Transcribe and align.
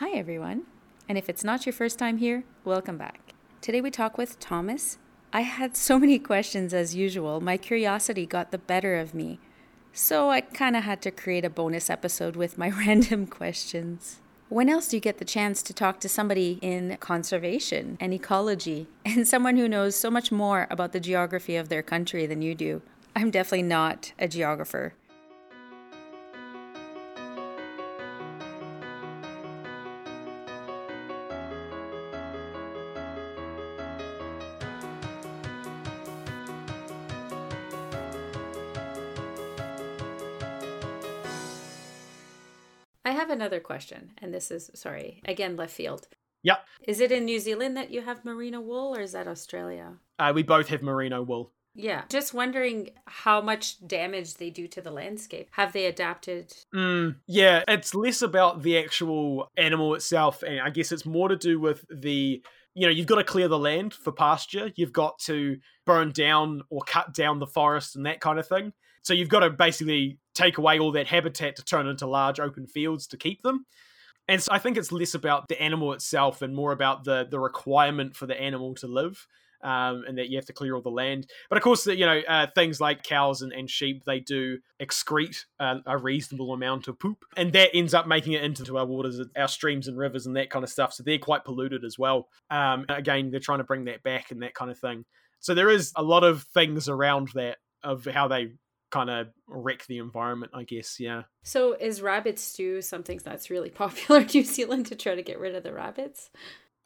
Hi, 0.00 0.10
everyone. 0.10 0.64
And 1.08 1.16
if 1.16 1.30
it's 1.30 1.42
not 1.42 1.64
your 1.64 1.72
first 1.72 1.98
time 1.98 2.18
here, 2.18 2.44
welcome 2.66 2.98
back. 2.98 3.32
Today 3.62 3.80
we 3.80 3.90
talk 3.90 4.18
with 4.18 4.38
Thomas. 4.38 4.98
I 5.32 5.40
had 5.40 5.74
so 5.74 5.98
many 5.98 6.18
questions 6.32 6.74
as 6.74 6.94
usual. 6.94 7.40
My 7.40 7.56
curiosity 7.56 8.26
got 8.26 8.50
the 8.50 8.58
better 8.58 8.96
of 8.96 9.14
me. 9.14 9.40
So 9.94 10.28
I 10.28 10.42
kind 10.42 10.76
of 10.76 10.84
had 10.84 11.00
to 11.00 11.10
create 11.10 11.46
a 11.46 11.48
bonus 11.48 11.88
episode 11.88 12.36
with 12.36 12.58
my 12.58 12.68
random 12.86 13.26
questions. 13.26 14.20
When 14.50 14.68
else 14.68 14.88
do 14.88 14.98
you 14.98 15.00
get 15.00 15.16
the 15.16 15.24
chance 15.24 15.62
to 15.62 15.72
talk 15.72 15.98
to 16.00 16.10
somebody 16.10 16.58
in 16.60 16.98
conservation 16.98 17.96
and 17.98 18.12
ecology 18.12 18.88
and 19.06 19.26
someone 19.26 19.56
who 19.56 19.66
knows 19.66 19.96
so 19.96 20.10
much 20.10 20.30
more 20.30 20.66
about 20.68 20.92
the 20.92 21.00
geography 21.00 21.56
of 21.56 21.70
their 21.70 21.82
country 21.82 22.26
than 22.26 22.42
you 22.42 22.54
do? 22.54 22.82
I'm 23.14 23.30
definitely 23.30 23.62
not 23.62 24.12
a 24.18 24.28
geographer. 24.28 24.92
I 43.06 43.12
have 43.12 43.30
another 43.30 43.60
question, 43.60 44.10
and 44.18 44.34
this 44.34 44.50
is 44.50 44.68
sorry, 44.74 45.22
again, 45.26 45.56
left 45.56 45.72
field. 45.72 46.08
Yep. 46.42 46.58
Is 46.88 46.98
it 46.98 47.12
in 47.12 47.24
New 47.24 47.38
Zealand 47.38 47.76
that 47.76 47.92
you 47.92 48.02
have 48.02 48.24
merino 48.24 48.60
wool, 48.60 48.96
or 48.96 49.00
is 49.00 49.12
that 49.12 49.28
Australia? 49.28 49.94
Uh, 50.18 50.32
we 50.34 50.42
both 50.42 50.66
have 50.68 50.82
merino 50.82 51.22
wool. 51.22 51.52
Yeah. 51.72 52.02
Just 52.08 52.34
wondering 52.34 52.90
how 53.04 53.40
much 53.40 53.86
damage 53.86 54.34
they 54.34 54.50
do 54.50 54.66
to 54.68 54.80
the 54.80 54.90
landscape. 54.90 55.48
Have 55.52 55.72
they 55.72 55.86
adapted? 55.86 56.52
Mm, 56.74 57.16
yeah, 57.28 57.62
it's 57.68 57.94
less 57.94 58.22
about 58.22 58.62
the 58.62 58.76
actual 58.76 59.52
animal 59.56 59.94
itself, 59.94 60.42
and 60.42 60.60
I 60.60 60.70
guess 60.70 60.90
it's 60.90 61.06
more 61.06 61.28
to 61.28 61.36
do 61.36 61.60
with 61.60 61.84
the 61.88 62.42
you 62.74 62.86
know, 62.86 62.92
you've 62.92 63.06
got 63.06 63.16
to 63.16 63.24
clear 63.24 63.46
the 63.46 63.58
land 63.58 63.94
for 63.94 64.12
pasture. 64.12 64.72
You've 64.74 64.92
got 64.92 65.18
to 65.20 65.58
burn 65.86 66.10
down 66.10 66.62
or 66.68 66.82
cut 66.82 67.14
down 67.14 67.38
the 67.38 67.46
forest 67.46 67.96
and 67.96 68.04
that 68.04 68.20
kind 68.20 68.38
of 68.38 68.48
thing. 68.48 68.72
So 69.02 69.14
you've 69.14 69.28
got 69.28 69.40
to 69.40 69.50
basically 69.50 70.18
take 70.36 70.58
away 70.58 70.78
all 70.78 70.92
that 70.92 71.06
habitat 71.06 71.56
to 71.56 71.64
turn 71.64 71.86
into 71.86 72.06
large 72.06 72.38
open 72.38 72.66
fields 72.66 73.06
to 73.08 73.16
keep 73.16 73.42
them. 73.42 73.66
And 74.28 74.42
so 74.42 74.52
I 74.52 74.58
think 74.58 74.76
it's 74.76 74.92
less 74.92 75.14
about 75.14 75.48
the 75.48 75.60
animal 75.60 75.92
itself 75.92 76.42
and 76.42 76.54
more 76.54 76.72
about 76.72 77.04
the 77.04 77.26
the 77.30 77.38
requirement 77.38 78.16
for 78.16 78.26
the 78.26 78.40
animal 78.40 78.74
to 78.76 78.86
live. 78.86 79.26
Um, 79.62 80.04
and 80.06 80.18
that 80.18 80.28
you 80.28 80.36
have 80.36 80.44
to 80.46 80.52
clear 80.52 80.74
all 80.74 80.82
the 80.82 80.90
land. 80.90 81.26
But 81.48 81.56
of 81.56 81.64
course, 81.64 81.86
you 81.86 82.04
know 82.04 82.20
uh, 82.28 82.46
things 82.54 82.78
like 82.78 83.02
cows 83.02 83.40
and, 83.40 83.52
and 83.52 83.68
sheep, 83.70 84.04
they 84.04 84.20
do 84.20 84.58
excrete 84.80 85.44
uh, 85.58 85.78
a 85.86 85.96
reasonable 85.96 86.52
amount 86.52 86.88
of 86.88 87.00
poop, 87.00 87.24
and 87.38 87.52
that 87.54 87.70
ends 87.74 87.94
up 87.94 88.06
making 88.06 88.34
it 88.34 88.44
into 88.44 88.76
our 88.76 88.84
waters, 88.84 89.18
our 89.34 89.48
streams 89.48 89.88
and 89.88 89.96
rivers, 89.96 90.26
and 90.26 90.36
that 90.36 90.50
kind 90.50 90.62
of 90.62 90.68
stuff. 90.68 90.92
So 90.92 91.02
they're 91.02 91.18
quite 91.18 91.44
polluted 91.44 91.84
as 91.84 91.98
well. 91.98 92.28
Um, 92.50 92.84
again, 92.90 93.30
they're 93.30 93.40
trying 93.40 93.58
to 93.58 93.64
bring 93.64 93.86
that 93.86 94.02
back 94.02 94.30
and 94.30 94.42
that 94.42 94.54
kind 94.54 94.70
of 94.70 94.78
thing. 94.78 95.06
So 95.40 95.54
there 95.54 95.70
is 95.70 95.90
a 95.96 96.02
lot 96.02 96.22
of 96.22 96.42
things 96.54 96.86
around 96.88 97.30
that 97.34 97.56
of 97.82 98.04
how 98.04 98.28
they 98.28 98.52
kind 98.90 99.10
of 99.10 99.28
wreck 99.46 99.86
the 99.86 99.98
environment, 99.98 100.52
I 100.54 100.64
guess. 100.64 100.98
Yeah. 101.00 101.22
So 101.42 101.74
is 101.74 102.02
rabbit 102.02 102.38
stew 102.38 102.82
something 102.82 103.20
that's 103.24 103.50
really 103.50 103.70
popular 103.84 104.20
in 104.20 104.28
New 104.32 104.44
Zealand 104.44 104.86
to 104.86 104.94
try 104.94 105.14
to 105.14 105.22
get 105.22 105.38
rid 105.38 105.54
of 105.54 105.62
the 105.62 105.72
rabbits? 105.72 106.30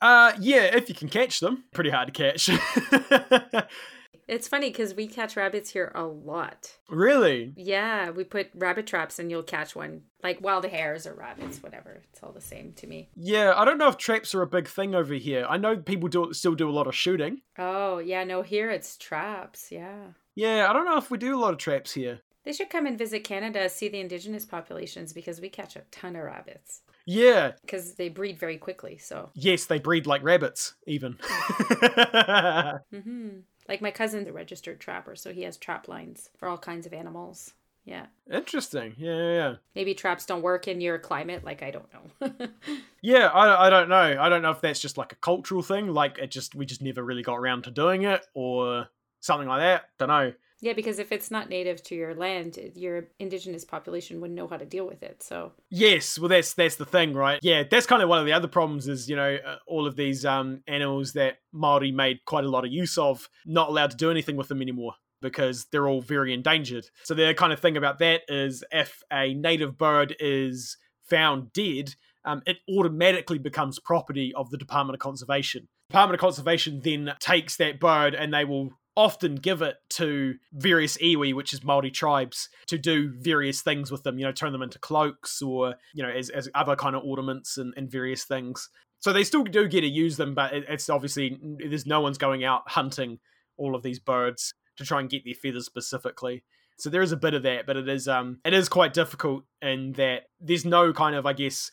Uh, 0.00 0.32
yeah, 0.40 0.62
if 0.62 0.88
you 0.88 0.94
can 0.94 1.08
catch 1.08 1.40
them, 1.40 1.64
pretty 1.74 1.90
hard 1.90 2.12
to 2.12 2.12
catch. 2.12 2.48
it's 4.28 4.48
funny 4.48 4.70
because 4.70 4.94
we 4.94 5.06
catch 5.06 5.36
rabbits 5.36 5.70
here 5.70 5.92
a 5.94 6.04
lot. 6.04 6.78
Really? 6.88 7.52
Yeah, 7.54 8.08
we 8.10 8.24
put 8.24 8.48
rabbit 8.54 8.86
traps 8.86 9.18
and 9.18 9.30
you'll 9.30 9.42
catch 9.42 9.76
one, 9.76 10.02
like 10.22 10.40
wild 10.40 10.64
hares 10.64 11.06
or 11.06 11.14
rabbits, 11.14 11.62
whatever. 11.62 12.02
It's 12.12 12.22
all 12.22 12.32
the 12.32 12.40
same 12.40 12.72
to 12.74 12.86
me. 12.86 13.10
Yeah, 13.14 13.52
I 13.54 13.66
don't 13.66 13.76
know 13.76 13.88
if 13.88 13.98
traps 13.98 14.34
are 14.34 14.40
a 14.40 14.46
big 14.46 14.68
thing 14.68 14.94
over 14.94 15.14
here. 15.14 15.44
I 15.46 15.58
know 15.58 15.76
people 15.76 16.08
do 16.08 16.32
still 16.32 16.54
do 16.54 16.70
a 16.70 16.72
lot 16.72 16.86
of 16.86 16.94
shooting. 16.94 17.42
Oh 17.58 17.98
yeah, 17.98 18.24
no, 18.24 18.40
here 18.40 18.70
it's 18.70 18.96
traps. 18.96 19.70
Yeah. 19.70 20.12
Yeah, 20.40 20.70
I 20.70 20.72
don't 20.72 20.86
know 20.86 20.96
if 20.96 21.10
we 21.10 21.18
do 21.18 21.36
a 21.36 21.38
lot 21.38 21.52
of 21.52 21.58
traps 21.58 21.92
here. 21.92 22.20
They 22.44 22.54
should 22.54 22.70
come 22.70 22.86
and 22.86 22.96
visit 22.96 23.24
Canada, 23.24 23.68
see 23.68 23.90
the 23.90 24.00
indigenous 24.00 24.46
populations 24.46 25.12
because 25.12 25.38
we 25.38 25.50
catch 25.50 25.76
a 25.76 25.82
ton 25.90 26.16
of 26.16 26.24
rabbits. 26.24 26.80
Yeah. 27.04 27.52
Because 27.60 27.96
they 27.96 28.08
breed 28.08 28.40
very 28.40 28.56
quickly, 28.56 28.96
so. 28.96 29.28
Yes, 29.34 29.66
they 29.66 29.78
breed 29.78 30.06
like 30.06 30.22
rabbits, 30.22 30.76
even. 30.86 31.12
mm-hmm. 31.20 33.40
Like 33.68 33.82
my 33.82 33.90
cousin's 33.90 34.28
a 34.28 34.32
registered 34.32 34.80
trapper, 34.80 35.14
so 35.14 35.30
he 35.30 35.42
has 35.42 35.58
trap 35.58 35.88
lines 35.88 36.30
for 36.38 36.48
all 36.48 36.56
kinds 36.56 36.86
of 36.86 36.94
animals. 36.94 37.52
Yeah. 37.84 38.06
Interesting. 38.32 38.94
Yeah, 38.96 39.16
yeah, 39.16 39.32
yeah. 39.32 39.54
Maybe 39.74 39.92
traps 39.92 40.24
don't 40.24 40.40
work 40.40 40.68
in 40.68 40.80
your 40.80 40.98
climate. 40.98 41.44
Like, 41.44 41.62
I 41.62 41.70
don't 41.70 41.88
know. 41.92 42.48
yeah, 43.02 43.26
I, 43.26 43.66
I 43.66 43.70
don't 43.70 43.90
know. 43.90 44.16
I 44.18 44.30
don't 44.30 44.40
know 44.40 44.52
if 44.52 44.62
that's 44.62 44.80
just 44.80 44.96
like 44.96 45.12
a 45.12 45.16
cultural 45.16 45.60
thing. 45.60 45.88
Like, 45.88 46.16
it 46.16 46.30
just, 46.30 46.54
we 46.54 46.64
just 46.64 46.80
never 46.80 47.04
really 47.04 47.22
got 47.22 47.36
around 47.36 47.64
to 47.64 47.70
doing 47.70 48.04
it 48.04 48.24
or 48.32 48.88
something 49.20 49.48
like 49.48 49.60
that. 49.60 49.84
Don't 49.98 50.08
know. 50.08 50.32
Yeah, 50.62 50.74
because 50.74 50.98
if 50.98 51.10
it's 51.10 51.30
not 51.30 51.48
native 51.48 51.82
to 51.84 51.94
your 51.94 52.14
land, 52.14 52.58
your 52.74 53.08
indigenous 53.18 53.64
population 53.64 54.20
wouldn't 54.20 54.36
know 54.36 54.46
how 54.46 54.58
to 54.58 54.66
deal 54.66 54.86
with 54.86 55.02
it. 55.02 55.22
So 55.22 55.52
yes, 55.70 56.18
well, 56.18 56.28
that's 56.28 56.52
that's 56.52 56.76
the 56.76 56.84
thing, 56.84 57.14
right? 57.14 57.38
Yeah, 57.42 57.62
that's 57.68 57.86
kind 57.86 58.02
of 58.02 58.08
one 58.08 58.18
of 58.18 58.26
the 58.26 58.32
other 58.32 58.48
problems 58.48 58.86
is 58.86 59.08
you 59.08 59.16
know 59.16 59.38
uh, 59.46 59.56
all 59.66 59.86
of 59.86 59.96
these 59.96 60.26
um, 60.26 60.62
animals 60.68 61.14
that 61.14 61.38
Maori 61.52 61.92
made 61.92 62.24
quite 62.26 62.44
a 62.44 62.50
lot 62.50 62.64
of 62.64 62.72
use 62.72 62.98
of, 62.98 63.28
not 63.46 63.70
allowed 63.70 63.92
to 63.92 63.96
do 63.96 64.10
anything 64.10 64.36
with 64.36 64.48
them 64.48 64.60
anymore 64.60 64.94
because 65.22 65.66
they're 65.70 65.88
all 65.88 66.02
very 66.02 66.32
endangered. 66.32 66.86
So 67.04 67.14
the 67.14 67.34
kind 67.34 67.52
of 67.52 67.60
thing 67.60 67.76
about 67.76 67.98
that 67.98 68.22
is 68.28 68.64
if 68.70 69.02
a 69.12 69.34
native 69.34 69.76
bird 69.76 70.16
is 70.18 70.76
found 71.08 71.52
dead, 71.52 71.94
um, 72.24 72.42
it 72.46 72.58
automatically 72.70 73.38
becomes 73.38 73.78
property 73.78 74.32
of 74.34 74.50
the 74.50 74.56
Department 74.58 74.94
of 74.94 75.00
Conservation. 75.00 75.68
Department 75.90 76.14
of 76.14 76.20
Conservation 76.20 76.80
then 76.82 77.12
takes 77.18 77.56
that 77.56 77.80
bird 77.80 78.14
and 78.14 78.32
they 78.32 78.44
will 78.44 78.70
often 79.00 79.34
give 79.36 79.62
it 79.62 79.76
to 79.88 80.34
various 80.52 80.98
iwi, 80.98 81.32
which 81.32 81.54
is 81.54 81.64
Maori 81.64 81.90
tribes, 81.90 82.50
to 82.66 82.76
do 82.76 83.10
various 83.16 83.62
things 83.62 83.90
with 83.90 84.02
them. 84.02 84.18
You 84.18 84.26
know, 84.26 84.32
turn 84.32 84.52
them 84.52 84.60
into 84.60 84.78
cloaks 84.78 85.40
or 85.40 85.76
you 85.94 86.02
know 86.02 86.10
as, 86.10 86.28
as 86.28 86.50
other 86.54 86.76
kind 86.76 86.94
of 86.94 87.02
ornaments 87.02 87.56
and, 87.56 87.72
and 87.78 87.90
various 87.90 88.24
things. 88.24 88.68
So 88.98 89.14
they 89.14 89.24
still 89.24 89.44
do 89.44 89.66
get 89.66 89.80
to 89.80 89.86
use 89.86 90.18
them, 90.18 90.34
but 90.34 90.52
it, 90.52 90.64
it's 90.68 90.90
obviously 90.90 91.38
there's 91.58 91.86
no 91.86 92.02
one's 92.02 92.18
going 92.18 92.44
out 92.44 92.62
hunting 92.66 93.18
all 93.56 93.74
of 93.74 93.82
these 93.82 93.98
birds 93.98 94.52
to 94.76 94.84
try 94.84 95.00
and 95.00 95.08
get 95.08 95.24
their 95.24 95.34
feathers 95.34 95.64
specifically. 95.64 96.44
So 96.76 96.90
there 96.90 97.02
is 97.02 97.12
a 97.12 97.16
bit 97.16 97.32
of 97.32 97.42
that, 97.44 97.66
but 97.66 97.78
it 97.78 97.88
is 97.88 98.06
um 98.06 98.40
it 98.44 98.52
is 98.52 98.68
quite 98.68 98.92
difficult 98.92 99.44
in 99.62 99.92
that 99.92 100.24
there's 100.40 100.66
no 100.66 100.92
kind 100.92 101.16
of 101.16 101.24
I 101.24 101.32
guess 101.32 101.72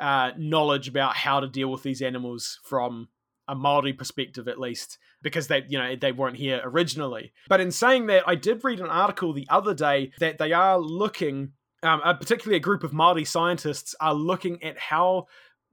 uh, 0.00 0.32
knowledge 0.38 0.88
about 0.88 1.14
how 1.16 1.38
to 1.38 1.46
deal 1.46 1.70
with 1.70 1.82
these 1.82 2.02
animals 2.02 2.58
from 2.64 3.08
a 3.48 3.54
Maori 3.54 3.92
perspective 3.92 4.48
at 4.48 4.60
least, 4.60 4.98
because 5.22 5.48
they 5.48 5.64
you 5.68 5.78
know 5.78 5.96
they 5.96 6.12
weren't 6.12 6.36
here 6.36 6.60
originally. 6.64 7.32
But 7.48 7.60
in 7.60 7.70
saying 7.70 8.06
that, 8.06 8.24
I 8.26 8.34
did 8.34 8.64
read 8.64 8.80
an 8.80 8.86
article 8.86 9.32
the 9.32 9.46
other 9.48 9.74
day 9.74 10.12
that 10.18 10.38
they 10.38 10.52
are 10.52 10.78
looking, 10.78 11.52
um, 11.82 12.00
particularly 12.00 12.56
a 12.56 12.60
group 12.60 12.84
of 12.84 12.92
Maori 12.92 13.24
scientists 13.24 13.94
are 14.00 14.14
looking 14.14 14.62
at 14.62 14.78
how 14.78 15.26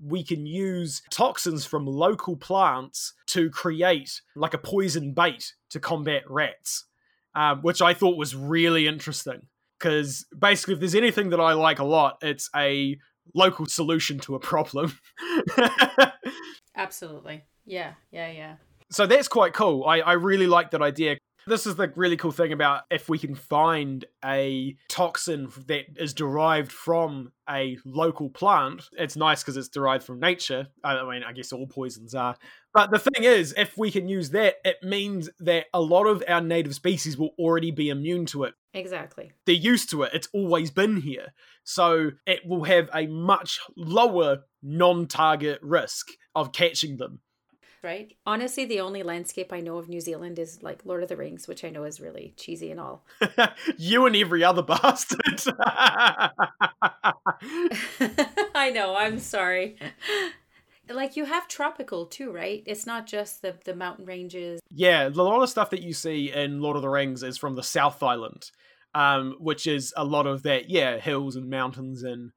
we 0.04 0.24
can 0.24 0.46
use 0.46 1.02
toxins 1.10 1.66
from 1.66 1.86
local 1.86 2.38
plants 2.38 3.14
to 3.28 3.50
create 3.50 4.22
like 4.36 4.54
a 4.54 4.58
poison 4.58 5.14
bait 5.14 5.54
to 5.70 5.80
combat 5.80 6.24
rats, 6.30 6.86
um, 7.36 7.62
which 7.62 7.82
I 7.82 7.94
thought 7.94 8.18
was 8.18 8.36
really 8.36 8.88
interesting. 8.88 9.42
Because 9.78 10.26
basically, 10.38 10.74
if 10.74 10.82
there's 10.82 10.96
anything 10.96 11.30
that 11.30 11.40
I 11.40 11.54
like 11.54 11.80
a 11.80 11.86
lot, 11.86 12.18
it's 12.22 12.50
a 12.56 12.98
local 13.34 13.66
solution 13.66 14.20
to 14.20 14.36
a 14.36 14.40
problem. 14.40 14.98
Absolutely. 16.76 17.44
Yeah, 17.70 17.94
yeah, 18.12 18.32
yeah. 18.32 18.56
So 18.92 19.06
that's 19.06 19.28
quite 19.28 19.54
cool. 19.54 19.86
I, 19.86 20.00
I 20.00 20.14
really 20.14 20.48
like 20.48 20.72
that 20.72 20.82
idea. 20.82 21.18
This 21.46 21.68
is 21.68 21.76
the 21.76 21.92
really 21.96 22.18
cool 22.18 22.32
thing 22.32 22.52
about 22.52 22.84
if 22.92 23.10
we 23.10 23.18
can 23.18 23.34
find 23.34 24.04
a 24.26 24.76
toxin 24.88 25.52
that 25.68 25.86
is 25.96 26.14
derived 26.14 26.72
from 26.72 27.32
a 27.50 27.78
local 27.86 28.30
plant. 28.30 28.84
It's 28.94 29.16
nice 29.16 29.42
because 29.42 29.56
it's 29.56 29.70
derived 29.70 30.04
from 30.04 30.20
nature. 30.20 30.68
I 30.84 31.04
mean, 31.04 31.24
I 31.24 31.32
guess 31.32 31.54
all 31.54 31.68
poisons 31.68 32.14
are. 32.14 32.36
But 32.74 32.92
the 32.92 33.00
thing 33.00 33.24
is, 33.24 33.54
if 33.56 33.78
we 33.78 33.90
can 33.90 34.10
use 34.10 34.32
that, 34.32 34.56
it 34.66 34.78
means 34.84 35.30
that 35.40 35.68
a 35.74 35.82
lot 35.82 36.06
of 36.06 36.24
our 36.28 36.42
native 36.42 36.76
species 36.76 37.18
will 37.18 37.32
already 37.40 37.72
be 37.72 37.90
immune 37.90 38.26
to 38.28 38.44
it. 38.44 38.54
Exactly. 38.74 39.32
They're 39.46 39.56
used 39.56 39.90
to 39.92 40.04
it. 40.04 40.14
It's 40.14 40.30
always 40.34 40.72
been 40.72 41.02
here. 41.02 41.34
So 41.64 42.12
it 42.26 42.42
will 42.46 42.64
have 42.64 42.90
a 42.94 43.08
much 43.08 43.60
lower 43.78 44.40
non 44.62 45.08
target 45.08 45.60
risk 45.62 46.10
of 46.36 46.52
catching 46.52 46.98
them 46.98 47.22
right? 47.84 48.14
Honestly, 48.26 48.66
the 48.66 48.80
only 48.80 49.04
landscape 49.04 49.54
I 49.54 49.60
know 49.60 49.78
of 49.78 49.90
New 49.90 50.02
Zealand 50.02 50.40
is 50.40 50.62
like 50.62 50.86
Lord 50.86 51.04
of 51.04 51.10
the 51.10 51.18
Rings, 51.18 51.48
which 51.48 51.64
I 51.64 51.70
know 51.70 51.84
is 51.84 52.02
really 52.02 52.34
cheesy 52.38 52.72
and 52.72 52.80
all. 52.80 53.06
you 53.78 54.06
and 54.06 54.16
every 54.16 54.44
other 54.44 54.62
bastard. 54.62 55.20
I 58.56 58.72
know, 58.74 58.96
I'm 58.96 59.20
sorry. 59.20 59.78
Like 60.90 61.16
you 61.16 61.26
have 61.26 61.48
tropical 61.48 62.06
too, 62.06 62.32
right? 62.32 62.64
It's 62.66 62.86
not 62.86 63.06
just 63.06 63.42
the 63.42 63.56
the 63.64 63.76
mountain 63.76 64.06
ranges. 64.06 64.60
Yeah, 64.72 65.08
a 65.08 65.10
lot 65.10 65.44
of 65.44 65.50
stuff 65.50 65.70
that 65.70 65.84
you 65.84 65.94
see 65.94 66.32
in 66.32 66.62
Lord 66.62 66.76
of 66.76 66.82
the 66.82 66.90
Rings 66.90 67.22
is 67.24 67.38
from 67.38 67.56
the 67.56 67.64
South 67.64 68.02
Island, 68.02 68.50
um, 68.96 69.36
which 69.40 69.68
is 69.68 69.94
a 69.96 70.04
lot 70.04 70.26
of 70.26 70.44
that, 70.44 70.70
yeah, 70.70 70.98
hills 70.98 71.36
and 71.36 71.50
mountains 71.50 72.04
and 72.04 72.32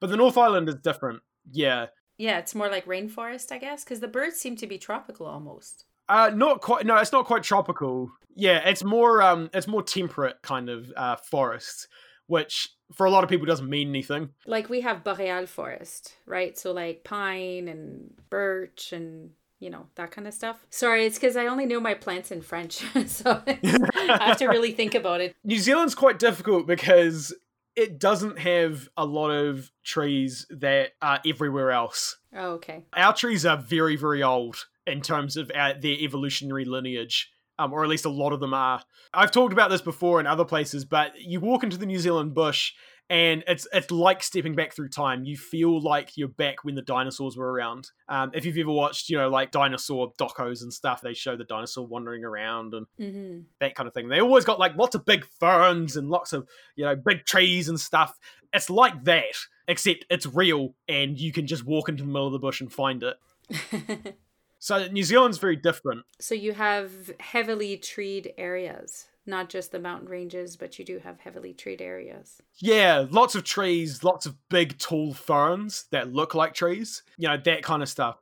but 0.00 0.10
the 0.10 0.16
North 0.16 0.38
Island 0.38 0.68
is 0.68 0.76
different. 0.76 1.22
Yeah, 1.50 1.86
Yeah, 2.18 2.38
it's 2.38 2.54
more 2.54 2.68
like 2.68 2.86
rainforest, 2.86 3.52
I 3.52 3.58
guess, 3.58 3.84
because 3.84 4.00
the 4.00 4.08
birds 4.08 4.36
seem 4.36 4.56
to 4.56 4.66
be 4.66 4.78
tropical 4.78 5.26
almost. 5.26 5.84
Uh, 6.08 6.30
not 6.34 6.60
quite. 6.60 6.86
No, 6.86 6.96
it's 6.96 7.12
not 7.12 7.26
quite 7.26 7.42
tropical. 7.42 8.10
Yeah, 8.34 8.68
it's 8.68 8.84
more 8.84 9.22
um, 9.22 9.50
it's 9.52 9.66
more 9.66 9.82
temperate 9.82 10.40
kind 10.42 10.68
of 10.68 10.92
uh, 10.96 11.16
forest, 11.16 11.88
which 12.26 12.68
for 12.92 13.06
a 13.06 13.10
lot 13.10 13.24
of 13.24 13.30
people 13.30 13.46
doesn't 13.46 13.68
mean 13.68 13.88
anything. 13.88 14.30
Like 14.46 14.68
we 14.68 14.82
have 14.82 15.04
boreal 15.04 15.46
forest, 15.46 16.16
right? 16.26 16.56
So 16.56 16.72
like 16.72 17.04
pine 17.04 17.68
and 17.68 18.14
birch 18.30 18.92
and 18.92 19.30
you 19.58 19.70
know 19.70 19.86
that 19.96 20.10
kind 20.10 20.28
of 20.28 20.34
stuff. 20.34 20.64
Sorry, 20.70 21.06
it's 21.06 21.18
because 21.18 21.36
I 21.36 21.46
only 21.46 21.66
know 21.66 21.80
my 21.80 21.94
plants 21.94 22.30
in 22.30 22.40
French, 22.40 22.84
so 23.06 23.42
I 23.46 24.18
have 24.20 24.38
to 24.38 24.46
really 24.46 24.72
think 24.72 24.94
about 24.94 25.20
it. 25.20 25.34
New 25.44 25.58
Zealand's 25.58 25.94
quite 25.94 26.18
difficult 26.18 26.66
because 26.66 27.34
it 27.76 28.00
doesn't 28.00 28.38
have 28.38 28.88
a 28.96 29.04
lot 29.04 29.30
of 29.30 29.70
trees 29.84 30.46
that 30.50 30.92
are 31.02 31.20
everywhere 31.26 31.70
else. 31.70 32.16
Oh, 32.34 32.52
okay. 32.52 32.84
Our 32.94 33.12
trees 33.12 33.44
are 33.44 33.58
very, 33.58 33.96
very 33.96 34.22
old 34.22 34.66
in 34.86 35.02
terms 35.02 35.36
of 35.36 35.50
our, 35.54 35.74
their 35.74 35.96
evolutionary 35.96 36.64
lineage. 36.64 37.30
Um, 37.58 37.72
or 37.72 37.82
at 37.82 37.88
least 37.88 38.04
a 38.04 38.10
lot 38.10 38.34
of 38.34 38.40
them 38.40 38.52
are. 38.52 38.82
I've 39.14 39.30
talked 39.30 39.54
about 39.54 39.70
this 39.70 39.80
before 39.80 40.20
in 40.20 40.26
other 40.26 40.44
places, 40.44 40.84
but 40.84 41.18
you 41.18 41.40
walk 41.40 41.64
into 41.64 41.78
the 41.78 41.86
New 41.86 41.98
Zealand 41.98 42.34
bush 42.34 42.74
and 43.08 43.44
it's 43.46 43.68
it's 43.72 43.90
like 43.90 44.22
stepping 44.22 44.54
back 44.54 44.74
through 44.74 44.88
time. 44.88 45.24
You 45.24 45.36
feel 45.36 45.80
like 45.80 46.16
you're 46.16 46.28
back 46.28 46.64
when 46.64 46.74
the 46.74 46.82
dinosaurs 46.82 47.36
were 47.36 47.50
around. 47.50 47.90
Um, 48.08 48.32
if 48.34 48.44
you've 48.44 48.58
ever 48.58 48.70
watched, 48.70 49.08
you 49.08 49.16
know, 49.16 49.28
like 49.28 49.52
dinosaur 49.52 50.12
docos 50.18 50.62
and 50.62 50.72
stuff, 50.72 51.02
they 51.02 51.14
show 51.14 51.36
the 51.36 51.44
dinosaur 51.44 51.86
wandering 51.86 52.24
around 52.24 52.74
and 52.74 52.86
mm-hmm. 52.98 53.40
that 53.60 53.76
kind 53.76 53.86
of 53.86 53.94
thing. 53.94 54.08
They 54.08 54.20
always 54.20 54.44
got 54.44 54.58
like 54.58 54.76
lots 54.76 54.96
of 54.96 55.04
big 55.04 55.24
ferns 55.24 55.96
and 55.96 56.10
lots 56.10 56.32
of 56.32 56.48
you 56.74 56.84
know 56.84 56.96
big 56.96 57.24
trees 57.24 57.68
and 57.68 57.78
stuff. 57.78 58.18
It's 58.52 58.70
like 58.70 59.04
that, 59.04 59.36
except 59.68 60.04
it's 60.10 60.26
real, 60.26 60.74
and 60.88 61.18
you 61.18 61.32
can 61.32 61.46
just 61.46 61.64
walk 61.64 61.88
into 61.88 62.02
the 62.02 62.08
middle 62.08 62.26
of 62.26 62.32
the 62.32 62.38
bush 62.40 62.60
and 62.60 62.72
find 62.72 63.04
it. 63.04 64.16
so 64.58 64.88
New 64.88 65.04
Zealand's 65.04 65.38
very 65.38 65.56
different. 65.56 66.04
So 66.20 66.34
you 66.34 66.52
have 66.52 67.12
heavily 67.20 67.76
treed 67.76 68.32
areas 68.36 69.06
not 69.26 69.48
just 69.48 69.72
the 69.72 69.78
mountain 69.78 70.08
ranges, 70.08 70.56
but 70.56 70.78
you 70.78 70.84
do 70.84 70.98
have 70.98 71.20
heavily 71.20 71.52
treed 71.52 71.82
areas. 71.82 72.40
Yeah, 72.56 73.06
lots 73.10 73.34
of 73.34 73.44
trees, 73.44 74.02
lots 74.04 74.26
of 74.26 74.36
big 74.48 74.78
tall 74.78 75.14
ferns 75.14 75.86
that 75.90 76.12
look 76.12 76.34
like 76.34 76.54
trees, 76.54 77.02
you 77.16 77.28
know, 77.28 77.36
that 77.36 77.62
kind 77.62 77.82
of 77.82 77.88
stuff. 77.88 78.18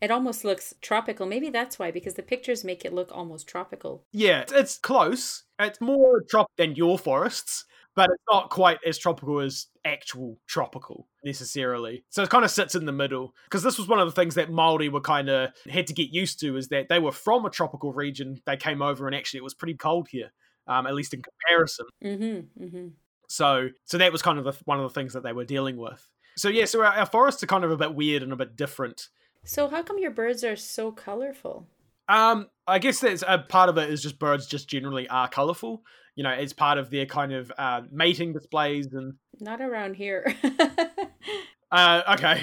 It 0.00 0.10
almost 0.10 0.44
looks 0.44 0.74
tropical. 0.82 1.26
Maybe 1.26 1.48
that's 1.48 1.78
why, 1.78 1.90
because 1.90 2.14
the 2.14 2.22
pictures 2.22 2.64
make 2.64 2.84
it 2.84 2.92
look 2.92 3.10
almost 3.12 3.48
tropical. 3.48 4.04
Yeah, 4.12 4.44
it's 4.52 4.76
close. 4.76 5.44
It's 5.58 5.80
more 5.80 6.22
tropical 6.28 6.52
than 6.58 6.76
your 6.76 6.98
forests, 6.98 7.64
but 7.96 8.10
it's 8.12 8.22
not 8.30 8.50
quite 8.50 8.78
as 8.86 8.98
tropical 8.98 9.40
as 9.40 9.66
actual 9.84 10.38
tropical 10.46 11.08
necessarily. 11.24 12.04
So 12.10 12.22
it 12.22 12.28
kind 12.28 12.44
of 12.44 12.50
sits 12.50 12.74
in 12.74 12.84
the 12.84 12.92
middle 12.92 13.34
because 13.44 13.62
this 13.62 13.78
was 13.78 13.88
one 13.88 13.98
of 13.98 14.06
the 14.06 14.12
things 14.12 14.34
that 14.34 14.50
Maori 14.50 14.90
were 14.90 15.00
kind 15.00 15.30
of 15.30 15.50
had 15.68 15.86
to 15.88 15.94
get 15.94 16.10
used 16.10 16.38
to 16.40 16.56
is 16.56 16.68
that 16.68 16.88
they 16.88 16.98
were 16.98 17.10
from 17.10 17.46
a 17.46 17.50
tropical 17.50 17.92
region. 17.92 18.40
They 18.44 18.58
came 18.58 18.82
over 18.82 19.06
and 19.06 19.16
actually 19.16 19.38
it 19.38 19.44
was 19.44 19.54
pretty 19.54 19.74
cold 19.74 20.08
here, 20.10 20.30
um, 20.68 20.86
at 20.86 20.94
least 20.94 21.14
in 21.14 21.22
comparison. 21.22 21.86
Mm-hmm, 22.04 22.64
mm-hmm. 22.64 22.88
So 23.28 23.70
so 23.86 23.98
that 23.98 24.12
was 24.12 24.22
kind 24.22 24.38
of 24.38 24.44
the, 24.44 24.52
one 24.66 24.78
of 24.78 24.84
the 24.84 24.94
things 24.94 25.14
that 25.14 25.22
they 25.22 25.32
were 25.32 25.44
dealing 25.44 25.78
with. 25.78 26.06
So 26.36 26.50
yeah, 26.50 26.66
so 26.66 26.82
our, 26.82 26.92
our 26.92 27.06
forests 27.06 27.42
are 27.42 27.46
kind 27.46 27.64
of 27.64 27.70
a 27.70 27.78
bit 27.78 27.94
weird 27.94 28.22
and 28.22 28.32
a 28.32 28.36
bit 28.36 28.56
different. 28.56 29.08
So 29.44 29.68
how 29.68 29.82
come 29.82 29.98
your 29.98 30.10
birds 30.10 30.44
are 30.44 30.56
so 30.56 30.92
colorful? 30.92 31.66
Um, 32.08 32.48
I 32.66 32.78
guess 32.78 33.00
that's 33.00 33.24
a 33.26 33.38
part 33.38 33.68
of 33.68 33.78
it 33.78 33.90
is 33.90 34.02
just 34.02 34.18
birds 34.18 34.46
just 34.46 34.68
generally 34.68 35.08
are 35.08 35.28
colorful 35.28 35.82
you 36.16 36.24
know, 36.24 36.30
as 36.30 36.52
part 36.52 36.78
of 36.78 36.90
their 36.90 37.06
kind 37.06 37.32
of 37.32 37.52
uh, 37.56 37.82
mating 37.92 38.32
displays 38.32 38.92
and. 38.92 39.14
Not 39.38 39.60
around 39.60 39.94
here. 39.94 40.34
uh, 41.70 42.02
okay. 42.14 42.42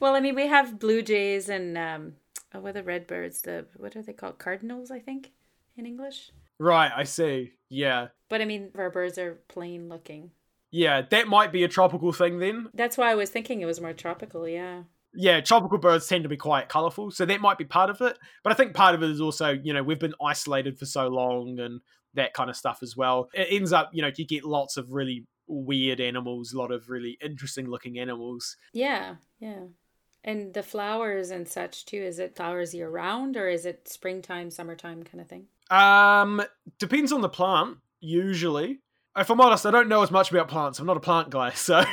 Well, 0.00 0.14
I 0.14 0.20
mean, 0.20 0.34
we 0.34 0.48
have 0.48 0.78
blue 0.78 1.02
jays 1.02 1.48
and 1.48 1.78
um, 1.78 2.14
oh, 2.54 2.60
what 2.60 2.70
are 2.70 2.72
the 2.72 2.82
red 2.82 3.06
birds? 3.06 3.42
The 3.42 3.66
what 3.76 3.94
are 3.94 4.02
they 4.02 4.14
called? 4.14 4.38
Cardinals, 4.38 4.90
I 4.90 4.98
think, 4.98 5.30
in 5.76 5.86
English. 5.86 6.32
Right, 6.58 6.90
I 6.94 7.04
see. 7.04 7.52
Yeah. 7.68 8.08
But 8.28 8.40
I 8.40 8.46
mean, 8.46 8.70
our 8.76 8.90
birds 8.90 9.18
are 9.18 9.38
plain 9.48 9.88
looking. 9.88 10.30
Yeah, 10.70 11.02
that 11.10 11.28
might 11.28 11.52
be 11.52 11.64
a 11.64 11.68
tropical 11.68 12.12
thing 12.12 12.38
then. 12.38 12.70
That's 12.72 12.96
why 12.96 13.10
I 13.10 13.14
was 13.14 13.28
thinking 13.28 13.60
it 13.60 13.66
was 13.66 13.80
more 13.80 13.92
tropical. 13.92 14.48
Yeah 14.48 14.84
yeah, 15.14 15.40
tropical 15.40 15.78
birds 15.78 16.06
tend 16.06 16.22
to 16.22 16.28
be 16.28 16.36
quite 16.36 16.68
colourful, 16.68 17.10
so 17.10 17.26
that 17.26 17.40
might 17.40 17.58
be 17.58 17.64
part 17.64 17.90
of 17.90 18.00
it. 18.00 18.18
But 18.42 18.52
I 18.52 18.56
think 18.56 18.74
part 18.74 18.94
of 18.94 19.02
it 19.02 19.10
is 19.10 19.20
also, 19.20 19.50
you 19.50 19.74
know, 19.74 19.82
we've 19.82 19.98
been 19.98 20.14
isolated 20.24 20.78
for 20.78 20.86
so 20.86 21.08
long, 21.08 21.58
and 21.58 21.80
that 22.14 22.34
kind 22.34 22.50
of 22.50 22.56
stuff 22.56 22.80
as 22.82 22.96
well. 22.96 23.28
It 23.34 23.48
ends 23.50 23.72
up, 23.72 23.90
you 23.92 24.02
know, 24.02 24.10
you 24.14 24.26
get 24.26 24.44
lots 24.44 24.76
of 24.76 24.92
really 24.92 25.26
weird 25.46 26.00
animals, 26.00 26.52
a 26.52 26.58
lot 26.58 26.72
of 26.72 26.88
really 26.88 27.18
interesting 27.22 27.68
looking 27.68 27.98
animals. 27.98 28.56
Yeah, 28.72 29.16
yeah. 29.40 29.64
And 30.24 30.54
the 30.54 30.62
flowers 30.62 31.30
and 31.30 31.48
such 31.48 31.84
too. 31.84 31.96
Is 31.96 32.18
it 32.18 32.36
flowers 32.36 32.74
year 32.74 32.88
round 32.88 33.36
or 33.36 33.48
is 33.48 33.66
it 33.66 33.88
springtime, 33.88 34.50
summertime 34.50 35.02
kind 35.02 35.20
of 35.20 35.28
thing? 35.28 35.46
Um, 35.70 36.42
depends 36.78 37.12
on 37.12 37.22
the 37.22 37.28
plant, 37.28 37.78
usually. 38.00 38.80
If 39.16 39.30
I'm 39.30 39.40
honest, 39.40 39.66
I 39.66 39.70
don't 39.70 39.88
know 39.88 40.02
as 40.02 40.10
much 40.10 40.30
about 40.30 40.48
plants. 40.48 40.78
I'm 40.78 40.86
not 40.86 40.96
a 40.96 41.00
plant 41.00 41.30
guy, 41.30 41.50
so. 41.54 41.84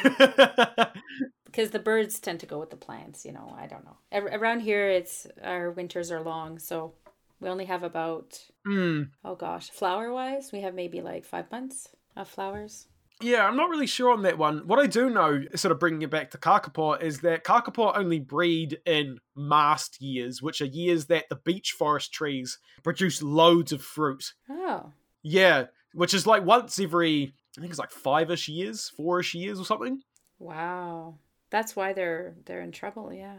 because 1.45 1.71
the 1.71 1.79
birds 1.79 2.19
tend 2.19 2.39
to 2.41 2.45
go 2.45 2.59
with 2.59 2.69
the 2.69 2.77
plants, 2.77 3.25
you 3.25 3.33
know. 3.33 3.53
I 3.57 3.67
don't 3.67 3.83
know. 3.83 3.97
Around 4.13 4.61
here, 4.61 4.89
it's 4.89 5.27
our 5.43 5.71
winters 5.71 6.11
are 6.11 6.21
long, 6.21 6.59
so 6.59 6.93
we 7.39 7.49
only 7.49 7.65
have 7.65 7.83
about 7.83 8.39
mm. 8.67 9.09
oh 9.23 9.35
gosh, 9.35 9.69
flower 9.69 10.11
wise, 10.11 10.51
we 10.51 10.61
have 10.61 10.73
maybe 10.73 11.01
like 11.01 11.25
five 11.25 11.51
months 11.51 11.89
of 12.15 12.27
flowers. 12.27 12.87
Yeah, 13.21 13.45
I'm 13.45 13.57
not 13.57 13.69
really 13.69 13.87
sure 13.87 14.13
on 14.13 14.21
that 14.21 14.37
one. 14.37 14.59
What 14.65 14.79
I 14.79 14.87
do 14.87 15.09
know, 15.09 15.43
sort 15.55 15.73
of 15.73 15.79
bringing 15.79 16.03
it 16.03 16.09
back 16.09 16.31
to 16.31 16.37
kakapo, 16.37 17.01
is 17.01 17.19
that 17.19 17.43
kakapo 17.43 17.91
only 17.97 18.19
breed 18.19 18.79
in 18.85 19.19
mast 19.35 20.01
years, 20.01 20.41
which 20.41 20.61
are 20.61 20.65
years 20.65 21.07
that 21.07 21.27
the 21.27 21.35
beech 21.35 21.73
forest 21.73 22.13
trees 22.13 22.59
produce 22.81 23.21
loads 23.21 23.73
of 23.73 23.81
fruit. 23.81 24.33
Oh. 24.49 24.93
Yeah, 25.21 25.65
which 25.93 26.13
is 26.13 26.25
like 26.25 26.45
once 26.45 26.79
every, 26.79 27.33
I 27.57 27.61
think 27.61 27.71
it's 27.71 27.79
like 27.79 27.91
five-ish 27.91 28.47
years, 28.47 28.89
four-ish 28.95 29.33
years 29.33 29.59
or 29.59 29.65
something. 29.65 30.01
Wow, 30.37 31.15
that's 31.49 31.75
why 31.75 31.91
they're 31.91 32.35
they're 32.45 32.61
in 32.61 32.71
trouble. 32.71 33.11
Yeah. 33.11 33.35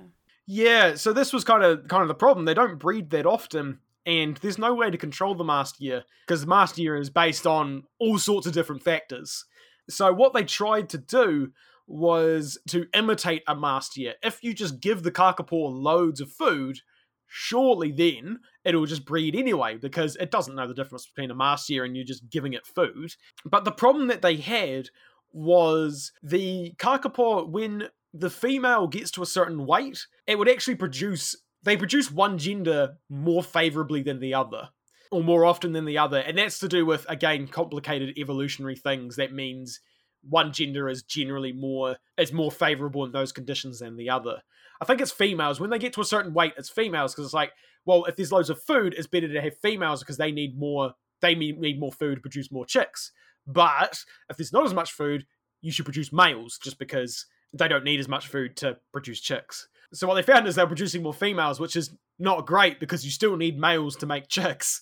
Yeah, 0.47 0.97
so 0.97 1.13
this 1.13 1.33
was 1.33 1.45
kind 1.45 1.63
of 1.63 1.89
kind 1.89 2.03
of 2.03 2.09
the 2.09 2.15
problem. 2.15 2.45
They 2.45 2.55
don't 2.55 2.79
breed 2.79 3.11
that 3.11 3.25
often, 3.25 3.79
and 4.07 4.37
there's 4.39 4.59
no 4.59 4.75
way 4.75 4.91
to 4.91 4.99
control 4.99 5.35
the 5.35 5.45
mast 5.45 5.81
year 5.81 6.05
because 6.27 6.41
the 6.43 6.47
mast 6.47 6.79
year 6.79 6.97
is 6.97 7.11
based 7.11 7.47
on 7.47 7.85
all 7.99 8.19
sorts 8.19 8.47
of 8.47 8.53
different 8.53 8.83
factors. 8.83 9.45
So 9.89 10.13
what 10.13 10.33
they 10.33 10.45
tried 10.45 10.89
to 10.91 10.99
do 10.99 11.53
was 11.87 12.59
to 12.69 12.87
imitate 12.95 13.43
a 13.49 13.57
mast 13.57 13.97
year. 13.97 14.15
If 14.23 14.43
you 14.43 14.55
just 14.55 14.81
give 14.81 15.03
the 15.03 15.11
kakapo 15.11 15.51
loads 15.51 16.21
of 16.21 16.31
food, 16.31 16.79
surely 17.27 17.93
then 17.93 18.39
it'll 18.65 18.87
just 18.87 19.05
breed 19.05 19.35
anyway 19.35 19.77
because 19.77 20.17
it 20.17 20.31
doesn't 20.31 20.55
know 20.55 20.69
the 20.69 20.75
difference 20.75 21.07
between 21.07 21.31
a 21.31 21.35
mast 21.35 21.69
year 21.69 21.85
and 21.85 21.97
you 21.97 22.05
just 22.05 22.29
giving 22.31 22.53
it 22.53 22.67
food. 22.67 23.15
But 23.45 23.65
the 23.65 23.73
problem 23.73 24.07
that 24.09 24.23
they 24.23 24.37
had 24.37 24.89
was 25.33 26.13
the 26.23 26.75
kakapo 26.79 27.49
when 27.49 27.89
the 28.13 28.31
female 28.31 28.89
gets 28.89 29.11
to 29.13 29.23
a 29.23 29.27
certain 29.27 29.67
weight, 29.67 30.07
it 30.27 30.39
would 30.39 30.49
actually 30.49 30.75
produce 30.75 31.37
they 31.63 31.77
produce 31.77 32.11
one 32.11 32.39
gender 32.39 32.97
more 33.09 33.43
favorably 33.43 34.03
than 34.03 34.21
the 34.21 34.35
other 34.35 34.69
or 35.11 35.23
more 35.23 35.45
often 35.45 35.73
than 35.73 35.85
the 35.85 35.99
other 35.99 36.19
and 36.19 36.39
that's 36.39 36.59
to 36.59 36.69
do 36.69 36.87
with 36.87 37.05
again 37.09 37.47
complicated 37.47 38.17
evolutionary 38.17 38.77
things 38.77 39.17
that 39.17 39.33
means 39.33 39.81
one 40.23 40.53
gender 40.53 40.89
is 40.89 41.03
generally 41.03 41.53
more 41.53 41.97
is 42.19 42.33
more 42.33 42.51
favorable 42.51 43.05
in 43.05 43.13
those 43.13 43.33
conditions 43.33 43.79
than 43.79 43.97
the 43.97 44.11
other. 44.11 44.43
I 44.81 44.85
think 44.85 45.01
it's 45.01 45.13
females. 45.13 45.61
When 45.61 45.71
they 45.71 45.79
get 45.79 45.93
to 45.95 46.01
a 46.01 46.05
certain 46.07 46.35
weight 46.35 46.55
it's 46.57 46.69
females 46.69 47.13
because 47.13 47.27
it's 47.27 47.35
like 47.35 47.53
well 47.85 48.05
if 48.05 48.17
there's 48.17 48.33
loads 48.33 48.51
of 48.51 48.63
food 48.63 48.95
it's 48.97 49.07
better 49.07 49.29
to 49.29 49.41
have 49.41 49.59
females 49.59 50.01
because 50.01 50.17
they 50.17 50.33
need 50.33 50.59
more 50.59 50.95
they 51.21 51.35
need 51.35 51.79
more 51.79 51.93
food 51.93 52.17
to 52.17 52.21
produce 52.21 52.53
more 52.53 52.67
chicks. 52.67 53.13
But 53.47 54.05
if 54.29 54.37
there's 54.37 54.53
not 54.53 54.67
as 54.67 54.75
much 54.75 54.93
food 54.93 55.27
you 55.61 55.73
should 55.73 55.85
produce 55.85 56.13
males 56.13 56.59
just 56.63 56.79
because 56.79 57.27
they 57.53 57.69
don't 57.69 57.85
need 57.85 58.01
as 58.01 58.09
much 58.09 58.29
food 58.29 58.57
to 58.59 58.79
produce 58.93 59.21
chicks 59.21 59.69
so 59.93 60.07
what 60.07 60.15
they 60.15 60.23
found 60.23 60.47
is 60.47 60.55
they're 60.55 60.67
producing 60.67 61.03
more 61.03 61.15
females, 61.15 61.59
which 61.59 61.77
is 61.77 61.95
not 62.19 62.47
great 62.47 62.81
because 62.81 63.05
you 63.05 63.11
still 63.11 63.37
need 63.37 63.59
males 63.59 63.97
to 63.97 64.07
make 64.07 64.29
chicks. 64.29 64.81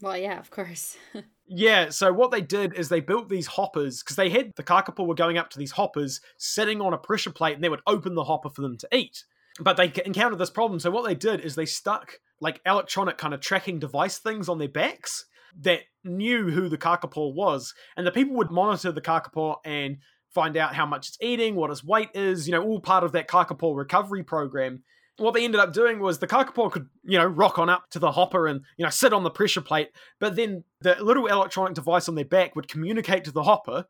Well, 0.00 0.16
yeah, 0.16 0.38
of 0.38 0.50
course. 0.50 0.96
yeah, 1.46 1.90
so 1.90 2.12
what 2.12 2.30
they 2.30 2.40
did 2.40 2.74
is 2.74 2.88
they 2.88 3.00
built 3.00 3.28
these 3.28 3.46
hoppers 3.46 4.02
because 4.02 4.16
they 4.16 4.30
had 4.30 4.52
the 4.56 4.62
kakapo 4.62 5.06
were 5.06 5.14
going 5.14 5.38
up 5.38 5.50
to 5.50 5.58
these 5.58 5.72
hoppers 5.72 6.20
sitting 6.38 6.80
on 6.80 6.94
a 6.94 6.98
pressure 6.98 7.30
plate 7.30 7.54
and 7.54 7.64
they 7.64 7.68
would 7.68 7.82
open 7.86 8.14
the 8.14 8.24
hopper 8.24 8.50
for 8.50 8.62
them 8.62 8.76
to 8.78 8.88
eat. 8.92 9.24
But 9.58 9.76
they 9.76 9.92
encountered 10.04 10.38
this 10.38 10.50
problem, 10.50 10.80
so 10.80 10.90
what 10.90 11.04
they 11.04 11.14
did 11.14 11.40
is 11.40 11.54
they 11.54 11.66
stuck 11.66 12.14
like 12.40 12.60
electronic 12.64 13.18
kind 13.18 13.34
of 13.34 13.40
tracking 13.40 13.78
device 13.78 14.18
things 14.18 14.48
on 14.48 14.58
their 14.58 14.68
backs 14.68 15.26
that 15.60 15.80
knew 16.04 16.50
who 16.50 16.68
the 16.68 16.78
kakapo 16.78 17.34
was, 17.34 17.74
and 17.96 18.06
the 18.06 18.12
people 18.12 18.36
would 18.36 18.50
monitor 18.50 18.92
the 18.92 19.00
kakapo 19.00 19.56
and 19.64 19.98
find 20.34 20.56
out 20.56 20.74
how 20.74 20.86
much 20.86 21.08
it's 21.08 21.18
eating, 21.20 21.54
what 21.54 21.70
its 21.70 21.84
weight 21.84 22.10
is, 22.14 22.46
you 22.46 22.52
know, 22.52 22.62
all 22.62 22.80
part 22.80 23.04
of 23.04 23.12
that 23.12 23.28
kakapo 23.28 23.76
recovery 23.76 24.22
program. 24.22 24.82
What 25.18 25.34
they 25.34 25.44
ended 25.44 25.60
up 25.60 25.72
doing 25.72 25.98
was 25.98 26.18
the 26.18 26.26
kakapo 26.26 26.70
could, 26.70 26.88
you 27.04 27.18
know, 27.18 27.26
rock 27.26 27.58
on 27.58 27.68
up 27.68 27.90
to 27.90 27.98
the 27.98 28.12
hopper 28.12 28.46
and, 28.46 28.62
you 28.76 28.84
know, 28.84 28.90
sit 28.90 29.12
on 29.12 29.22
the 29.22 29.30
pressure 29.30 29.60
plate, 29.60 29.90
but 30.18 30.36
then 30.36 30.64
the 30.80 30.96
little 31.02 31.26
electronic 31.26 31.74
device 31.74 32.08
on 32.08 32.14
their 32.14 32.24
back 32.24 32.56
would 32.56 32.68
communicate 32.68 33.24
to 33.24 33.32
the 33.32 33.42
hopper 33.42 33.84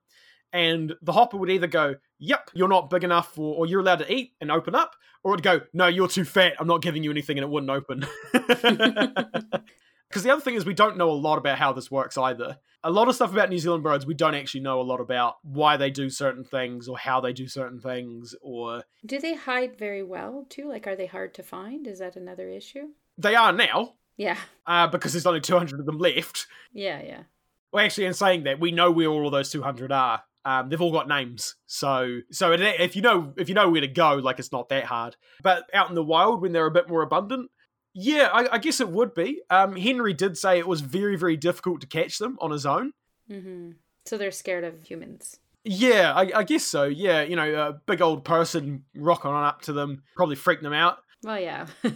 and 0.53 0.95
the 1.03 1.13
hopper 1.13 1.37
would 1.37 1.51
either 1.51 1.67
go, 1.67 1.95
"Yep, 2.19 2.51
you're 2.55 2.69
not 2.69 2.91
big 2.91 3.05
enough, 3.05 3.39
or, 3.39 3.55
or 3.55 3.67
you're 3.67 3.81
allowed 3.81 4.01
to 4.01 4.13
eat," 4.13 4.33
and 4.41 4.51
open 4.51 4.75
up, 4.75 4.97
or 5.23 5.35
it'd 5.35 5.45
go, 5.45 5.61
"No, 5.73 5.87
you're 5.87 6.09
too 6.09 6.25
fat. 6.25 6.55
I'm 6.59 6.67
not 6.67 6.83
giving 6.83 7.05
you 7.05 7.11
anything," 7.11 7.39
and 7.39 7.45
it 7.45 7.51
wouldn't 7.51 7.71
open. 7.71 8.05
Because 10.11 10.25
the 10.25 10.31
other 10.33 10.41
thing 10.41 10.57
is, 10.57 10.67
we 10.67 10.75
don't 10.75 10.97
know 10.97 11.09
a 11.11 11.13
lot 11.13 11.39
about 11.39 11.57
how 11.59 11.73
this 11.73 11.89
works 11.91 12.19
either. 12.19 12.59
A 12.83 12.91
lot 12.91 13.07
of 13.09 13.15
stuff 13.15 13.33
about 13.33 13.49
New 13.49 13.59
Zealand 13.61 13.85
birds, 13.85 14.05
we 14.07 14.15
don't 14.15 14.35
actually 14.35 14.63
know 14.63 14.81
a 14.81 14.83
lot 14.83 15.01
about 15.01 15.37
why 15.43 15.77
they 15.77 15.89
do 15.91 16.11
certain 16.11 16.43
things 16.43 16.89
or 16.89 16.99
how 16.99 17.21
they 17.21 17.33
do 17.33 17.47
certain 17.47 17.79
things, 17.79 18.35
or 18.43 18.83
Do 19.07 19.21
they 19.21 19.35
hide 19.35 19.79
very 19.79 20.03
well 20.03 20.47
too? 20.49 20.69
Like, 20.69 20.87
are 20.89 20.97
they 20.97 21.07
hard 21.07 21.33
to 21.35 21.43
find? 21.45 21.87
Is 21.87 22.01
that 22.01 22.17
another 22.17 22.49
issue? 22.49 22.89
they 23.19 23.35
are 23.37 23.53
now 23.53 23.95
Yeah, 24.17 24.39
uh, 24.67 24.87
because 24.89 25.13
there's 25.13 25.27
only 25.27 25.41
200 25.43 25.79
of 25.79 25.87
them 25.87 25.99
left. 25.99 26.47
yeah, 26.73 27.01
yeah. 27.03 27.23
Well, 27.73 27.85
actually, 27.85 28.07
in 28.07 28.15
saying 28.15 28.45
that, 28.45 28.59
we 28.59 28.73
know 28.73 28.91
where 28.91 29.07
all 29.07 29.27
of 29.27 29.33
those 29.33 29.51
200 29.51 29.93
are. 29.93 30.25
Um, 30.45 30.71
they've 30.71 30.81
all 30.81 30.91
got 30.91 31.07
names, 31.07 31.55
so 31.67 32.21
so 32.33 32.51
if 32.53 32.97
you 32.97 33.03
know 33.03 33.35
if 33.37 33.51
you 33.51 33.55
know 33.55 33.69
where 33.69 33.83
to 33.83 33.87
go, 33.87 34.15
like 34.15 34.39
it's 34.39 34.51
not 34.53 34.71
that 34.71 34.85
hard. 34.85 35.17
But 35.43 35.69
out 35.75 35.91
in 35.91 35.95
the 35.95 36.03
wild, 36.03 36.41
when 36.41 36.53
they're 36.53 36.65
a 36.67 36.71
bit 36.71 36.89
more 36.89 37.03
abundant, 37.03 37.51
yeah, 37.95 38.29
I, 38.33 38.55
I 38.55 38.59
guess 38.59 38.81
it 38.81 38.89
would 38.89 39.15
be. 39.15 39.41
Um, 39.51 39.77
Henry 39.77 40.15
did 40.15 40.37
say 40.39 40.59
it 40.59 40.67
was 40.69 40.81
very 40.81 41.17
very 41.17 41.37
difficult 41.37 41.81
to 41.83 41.87
catch 41.87 42.19
them 42.19 42.39
on 42.41 42.51
his 42.51 42.67
own. 42.67 42.93
Mm-hmm. 43.31 43.73
So 44.07 44.17
they're 44.19 44.31
scared 44.31 44.65
of 44.65 44.83
humans. 44.83 45.39
Yeah, 45.65 46.13
I, 46.15 46.31
I 46.41 46.43
guess 46.45 46.65
so. 46.65 46.85
Yeah, 46.85 47.23
you 47.23 47.37
know, 47.37 47.69
a 47.69 47.73
big 47.87 48.01
old 48.01 48.25
person 48.25 48.85
rocking 48.95 49.31
on 49.31 49.45
up 49.45 49.63
to 49.63 49.73
them 49.75 50.03
probably 50.17 50.37
freaked 50.37 50.63
them 50.63 50.73
out. 50.73 50.99
Well, 51.23 51.39
yeah. 51.39 51.67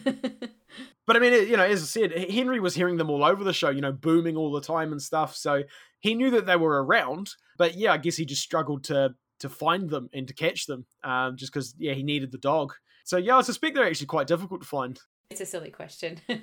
But 1.06 1.16
I 1.16 1.18
mean, 1.18 1.32
it- 1.32 1.48
you 1.48 1.56
know, 1.56 1.64
as 1.64 1.82
I 1.82 1.86
said, 1.86 2.30
Henry 2.30 2.60
was 2.60 2.74
hearing 2.74 2.96
them 2.96 3.10
all 3.10 3.24
over 3.24 3.44
the 3.44 3.52
show, 3.52 3.68
you 3.70 3.80
know, 3.82 3.92
booming 3.92 4.36
all 4.36 4.52
the 4.52 4.60
time 4.60 4.90
and 4.92 5.00
stuff. 5.02 5.36
So 5.36 5.64
he 6.00 6.14
knew 6.14 6.30
that 6.30 6.46
they 6.46 6.56
were 6.56 6.82
around. 6.82 7.30
But 7.58 7.76
yeah, 7.76 7.92
I 7.92 7.98
guess 7.98 8.16
he 8.16 8.24
just 8.24 8.42
struggled 8.42 8.84
to 8.84 9.14
to 9.40 9.48
find 9.48 9.90
them 9.90 10.08
and 10.14 10.26
to 10.28 10.34
catch 10.34 10.64
them, 10.66 10.86
um, 11.02 11.36
just 11.36 11.52
because 11.52 11.74
yeah, 11.78 11.92
he 11.92 12.02
needed 12.02 12.32
the 12.32 12.38
dog. 12.38 12.72
So 13.04 13.16
yeah, 13.18 13.36
I 13.36 13.42
suspect 13.42 13.74
they're 13.74 13.86
actually 13.86 14.06
quite 14.06 14.26
difficult 14.26 14.62
to 14.62 14.66
find. 14.66 14.98
It's 15.30 15.40
a 15.40 15.46
silly 15.46 15.70
question. 15.70 16.20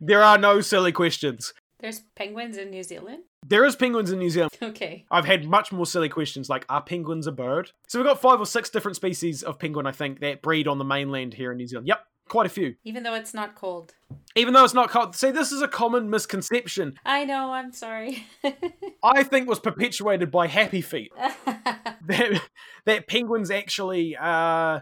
There 0.00 0.22
are 0.22 0.38
no 0.38 0.60
silly 0.60 0.92
questions. 0.92 1.52
There's 1.80 2.02
penguins 2.16 2.56
in 2.56 2.70
New 2.70 2.82
Zealand. 2.82 3.24
There 3.46 3.64
is 3.64 3.76
penguins 3.76 4.10
in 4.10 4.18
New 4.18 4.30
Zealand. 4.30 4.52
Okay. 4.62 5.04
I've 5.10 5.24
had 5.24 5.44
much 5.44 5.72
more 5.72 5.86
silly 5.86 6.08
questions 6.08 6.48
like, 6.48 6.64
are 6.68 6.82
penguins 6.82 7.26
a 7.26 7.32
bird? 7.32 7.72
So 7.88 7.98
we've 7.98 8.06
got 8.06 8.20
five 8.20 8.40
or 8.40 8.46
six 8.46 8.70
different 8.70 8.96
species 8.96 9.42
of 9.42 9.58
penguin, 9.58 9.86
I 9.86 9.92
think, 9.92 10.20
that 10.20 10.42
breed 10.42 10.66
on 10.68 10.78
the 10.78 10.84
mainland 10.84 11.34
here 11.34 11.52
in 11.52 11.58
New 11.58 11.66
Zealand. 11.66 11.88
Yep, 11.88 12.00
quite 12.28 12.46
a 12.46 12.48
few. 12.48 12.74
Even 12.84 13.02
though 13.02 13.14
it's 13.14 13.34
not 13.34 13.54
cold. 13.54 13.94
Even 14.34 14.54
though 14.54 14.64
it's 14.64 14.74
not 14.74 14.90
cold. 14.90 15.14
See, 15.14 15.30
this 15.30 15.52
is 15.52 15.62
a 15.62 15.68
common 15.68 16.10
misconception. 16.10 16.94
I 17.04 17.24
know. 17.24 17.52
I'm 17.52 17.72
sorry. 17.72 18.26
I 19.02 19.22
think 19.24 19.48
was 19.48 19.60
perpetuated 19.60 20.30
by 20.30 20.46
Happy 20.46 20.80
Feet. 20.80 21.12
that, 22.06 22.42
that 22.86 23.06
penguins 23.08 23.50
actually 23.50 24.16
uh 24.16 24.80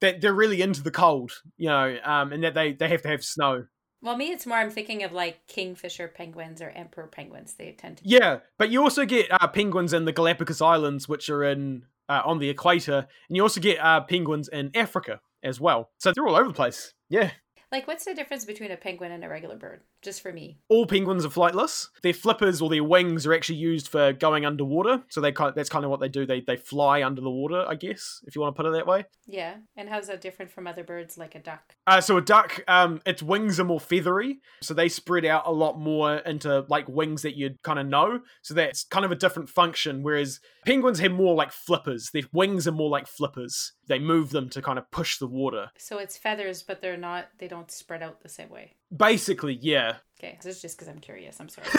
that 0.00 0.20
they're 0.20 0.34
really 0.34 0.62
into 0.62 0.82
the 0.82 0.90
cold, 0.90 1.32
you 1.56 1.68
know, 1.68 1.98
um, 2.04 2.32
and 2.32 2.42
that 2.44 2.54
they, 2.54 2.72
they 2.72 2.88
have 2.88 3.02
to 3.02 3.08
have 3.08 3.24
snow. 3.24 3.66
well, 4.02 4.16
me, 4.16 4.30
it's 4.30 4.46
more. 4.46 4.58
I'm 4.58 4.70
thinking 4.70 5.02
of 5.02 5.12
like 5.12 5.46
kingfisher 5.46 6.08
penguins 6.08 6.62
or 6.62 6.70
emperor 6.70 7.06
penguins. 7.06 7.54
They 7.54 7.72
tend 7.72 7.98
to. 7.98 8.02
Yeah, 8.06 8.38
but 8.58 8.70
you 8.70 8.82
also 8.82 9.04
get 9.04 9.30
uh, 9.30 9.46
penguins 9.48 9.92
in 9.92 10.04
the 10.04 10.12
Galapagos 10.12 10.60
Islands, 10.62 11.08
which 11.08 11.28
are 11.28 11.44
in 11.44 11.84
uh, 12.08 12.22
on 12.24 12.38
the 12.38 12.48
equator, 12.48 13.06
and 13.28 13.36
you 13.36 13.42
also 13.42 13.60
get 13.60 13.78
uh, 13.78 14.00
penguins 14.00 14.48
in 14.48 14.70
Africa 14.74 15.20
as 15.42 15.60
well. 15.60 15.90
So 15.98 16.12
they're 16.12 16.26
all 16.26 16.36
over 16.36 16.48
the 16.48 16.54
place. 16.54 16.92
Yeah, 17.08 17.30
Like, 17.72 17.86
what's 17.86 18.04
the 18.04 18.14
difference 18.14 18.44
between 18.44 18.70
a 18.70 18.76
penguin 18.76 19.12
and 19.12 19.24
a 19.24 19.28
regular 19.28 19.56
bird? 19.56 19.82
Just 20.02 20.22
for 20.22 20.32
me. 20.32 20.58
all 20.68 20.86
penguins 20.86 21.24
are 21.24 21.28
flightless. 21.28 21.88
Their 22.02 22.14
flippers 22.14 22.62
or 22.62 22.70
their 22.70 22.84
wings 22.84 23.26
are 23.26 23.34
actually 23.34 23.58
used 23.58 23.88
for 23.88 24.12
going 24.12 24.46
underwater. 24.46 25.02
So 25.08 25.20
they 25.20 25.32
kind 25.32 25.54
that's 25.54 25.68
kind 25.68 25.84
of 25.84 25.90
what 25.90 26.00
they 26.00 26.08
do. 26.08 26.24
They 26.24 26.40
they 26.40 26.56
fly 26.56 27.02
under 27.02 27.20
the 27.20 27.30
water, 27.30 27.64
I 27.68 27.74
guess, 27.74 28.22
if 28.26 28.34
you 28.34 28.40
want 28.40 28.56
to 28.56 28.62
put 28.62 28.68
it 28.68 28.72
that 28.72 28.86
way. 28.86 29.04
Yeah. 29.26 29.56
And 29.76 29.88
how's 29.88 30.06
that 30.08 30.20
different 30.20 30.50
from 30.50 30.66
other 30.66 30.84
birds 30.84 31.18
like 31.18 31.34
a 31.34 31.38
duck? 31.40 31.74
Uh, 31.86 32.00
so 32.00 32.16
a 32.16 32.22
duck, 32.22 32.62
um, 32.68 33.00
its 33.04 33.22
wings 33.22 33.60
are 33.60 33.64
more 33.64 33.80
feathery, 33.80 34.40
so 34.62 34.74
they 34.74 34.88
spread 34.88 35.24
out 35.24 35.46
a 35.46 35.52
lot 35.52 35.78
more 35.78 36.16
into 36.16 36.64
like 36.68 36.88
wings 36.88 37.22
that 37.22 37.36
you'd 37.36 37.62
kind 37.62 37.78
of 37.78 37.86
know. 37.86 38.20
So 38.42 38.54
that's 38.54 38.84
kind 38.84 39.04
of 39.04 39.12
a 39.12 39.16
different 39.16 39.48
function. 39.48 40.02
Whereas 40.02 40.40
penguins 40.64 41.00
have 41.00 41.12
more 41.12 41.34
like 41.34 41.52
flippers. 41.52 42.10
Their 42.12 42.22
wings 42.32 42.66
are 42.66 42.72
more 42.72 42.90
like 42.90 43.06
flippers. 43.06 43.72
They 43.86 43.98
move 43.98 44.30
them 44.30 44.48
to 44.50 44.62
kind 44.62 44.78
of 44.78 44.90
push 44.90 45.18
the 45.18 45.26
water. 45.26 45.70
So 45.76 45.98
it's 45.98 46.16
feathers, 46.16 46.62
but 46.62 46.80
they're 46.80 46.96
not. 46.96 47.28
They 47.38 47.48
don't 47.48 47.70
spread 47.70 48.02
out 48.02 48.22
the 48.22 48.28
same 48.28 48.48
way. 48.48 48.76
Basically, 48.94 49.58
yeah. 49.60 49.94
Okay. 50.22 50.36
This 50.42 50.56
is 50.56 50.60
just 50.60 50.76
because 50.76 50.88
I'm 50.88 50.98
curious. 50.98 51.40
I'm 51.40 51.48
sorry. 51.48 51.66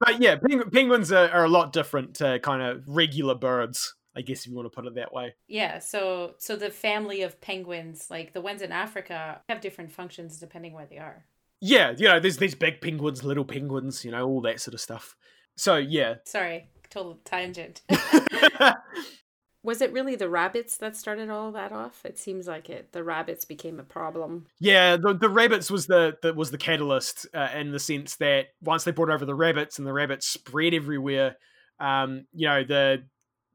but 0.00 0.20
yeah, 0.20 0.34
peng- 0.34 0.68
penguins 0.72 1.12
are, 1.12 1.30
are 1.30 1.44
a 1.44 1.48
lot 1.48 1.72
different 1.72 2.16
to 2.16 2.40
kind 2.40 2.60
of 2.62 2.82
regular 2.88 3.36
birds. 3.36 3.94
I 4.16 4.22
guess 4.22 4.40
if 4.40 4.48
you 4.48 4.56
want 4.56 4.66
to 4.66 4.70
put 4.74 4.86
it 4.86 4.96
that 4.96 5.12
way. 5.12 5.36
yeah. 5.46 5.78
So 5.78 6.34
so 6.38 6.56
the 6.56 6.70
family 6.70 7.22
of 7.22 7.40
penguins, 7.40 8.08
like 8.10 8.32
the 8.32 8.40
ones 8.40 8.60
in 8.60 8.72
Africa, 8.72 9.40
have 9.48 9.60
different 9.60 9.92
functions 9.92 10.40
depending 10.40 10.72
where 10.72 10.86
they 10.86 10.98
are. 10.98 11.26
Yeah, 11.60 11.92
you 11.96 12.08
know, 12.08 12.18
there's 12.18 12.38
these 12.38 12.56
big 12.56 12.80
penguins, 12.80 13.22
little 13.22 13.44
penguins, 13.44 14.04
you 14.04 14.10
know, 14.10 14.26
all 14.26 14.40
that 14.40 14.60
sort 14.60 14.74
of 14.74 14.80
stuff. 14.80 15.14
So 15.56 15.76
yeah. 15.76 16.14
Sorry, 16.24 16.70
total 16.90 17.20
tangent. 17.24 17.82
Was 19.68 19.82
it 19.82 19.92
really 19.92 20.16
the 20.16 20.30
rabbits 20.30 20.78
that 20.78 20.96
started 20.96 21.28
all 21.28 21.52
that 21.52 21.72
off? 21.72 22.00
It 22.02 22.18
seems 22.18 22.46
like 22.46 22.70
it. 22.70 22.90
The 22.92 23.04
rabbits 23.04 23.44
became 23.44 23.78
a 23.78 23.82
problem. 23.82 24.46
Yeah, 24.60 24.96
the 24.96 25.12
the 25.12 25.28
rabbits 25.28 25.70
was 25.70 25.86
the, 25.86 26.16
the 26.22 26.32
was 26.32 26.50
the 26.50 26.56
catalyst 26.56 27.26
uh, 27.34 27.50
in 27.54 27.70
the 27.70 27.78
sense 27.78 28.16
that 28.16 28.46
once 28.62 28.84
they 28.84 28.92
brought 28.92 29.10
over 29.10 29.26
the 29.26 29.34
rabbits 29.34 29.76
and 29.76 29.86
the 29.86 29.92
rabbits 29.92 30.26
spread 30.26 30.72
everywhere, 30.72 31.36
um, 31.80 32.24
you 32.32 32.48
know, 32.48 32.64
the 32.64 33.04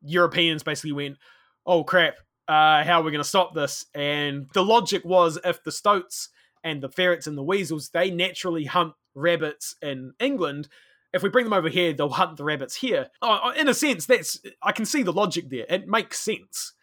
Europeans 0.04 0.62
basically 0.62 0.92
went, 0.92 1.18
"Oh 1.66 1.84
crap, 1.84 2.18
uh, 2.48 2.84
how 2.84 3.02
are 3.02 3.04
we 3.04 3.10
going 3.10 3.24
to 3.24 3.28
stop 3.28 3.56
this?" 3.56 3.88
And 3.96 4.46
the 4.54 4.64
logic 4.64 5.04
was 5.04 5.40
if 5.44 5.64
the 5.64 5.72
stoats 5.72 6.30
and 6.64 6.80
the 6.80 6.90
ferrets 6.90 7.26
and 7.26 7.36
the 7.36 7.42
weasels 7.42 7.90
they 7.90 8.12
naturally 8.12 8.66
hunt 8.66 8.94
rabbits 9.16 9.78
in 9.82 10.14
England. 10.20 10.68
If 11.14 11.24
we 11.24 11.30
bring 11.30 11.46
them 11.46 11.54
over 11.54 11.70
here, 11.70 11.94
they'll 11.94 12.10
hunt 12.10 12.38
the 12.38 12.44
rabbits 12.44 12.76
here. 12.76 13.08
Oh, 13.22 13.52
in 13.52 13.68
a 13.68 13.74
sense, 13.74 14.06
that's 14.06 14.40
I 14.62 14.72
can 14.72 14.86
see 14.86 15.04
the 15.04 15.14
logic 15.14 15.50
there. 15.50 15.66
It 15.70 15.88
makes 15.88 16.20
sense, 16.20 16.74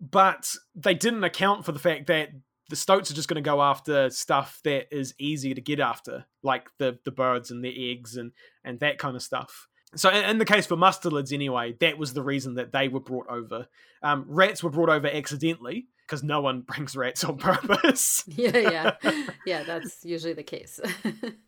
but 0.00 0.54
they 0.74 0.94
didn't 0.94 1.24
account 1.24 1.64
for 1.64 1.72
the 1.72 1.78
fact 1.78 2.06
that 2.08 2.30
the 2.68 2.76
stoats 2.76 3.10
are 3.10 3.14
just 3.14 3.28
going 3.28 3.42
to 3.42 3.48
go 3.48 3.60
after 3.60 4.10
stuff 4.10 4.60
that 4.64 4.86
is 4.96 5.14
easy 5.18 5.54
to 5.54 5.60
get 5.60 5.80
after, 5.80 6.26
like 6.42 6.68
the 6.78 6.98
the 7.04 7.10
birds 7.10 7.50
and 7.50 7.64
the 7.64 7.90
eggs 7.90 8.16
and 8.16 8.32
and 8.64 8.80
that 8.80 8.98
kind 8.98 9.16
of 9.16 9.22
stuff. 9.22 9.66
So 9.96 10.08
in, 10.08 10.24
in 10.24 10.38
the 10.38 10.44
case 10.44 10.66
for 10.66 10.76
mustelids, 10.76 11.32
anyway, 11.32 11.74
that 11.80 11.98
was 11.98 12.12
the 12.12 12.22
reason 12.22 12.54
that 12.54 12.72
they 12.72 12.88
were 12.88 13.00
brought 13.00 13.26
over. 13.28 13.66
Um, 14.02 14.24
rats 14.28 14.62
were 14.62 14.70
brought 14.70 14.88
over 14.88 15.08
accidentally 15.08 15.88
because 16.10 16.24
no 16.24 16.40
one 16.40 16.60
brings 16.66 16.96
rats 16.96 17.22
on 17.24 17.38
purpose. 17.38 18.24
Yeah, 18.40 18.56
yeah. 18.56 18.96
yeah, 19.46 19.62
that's 19.62 20.04
usually 20.04 20.32
the 20.32 20.42
case. 20.42 20.80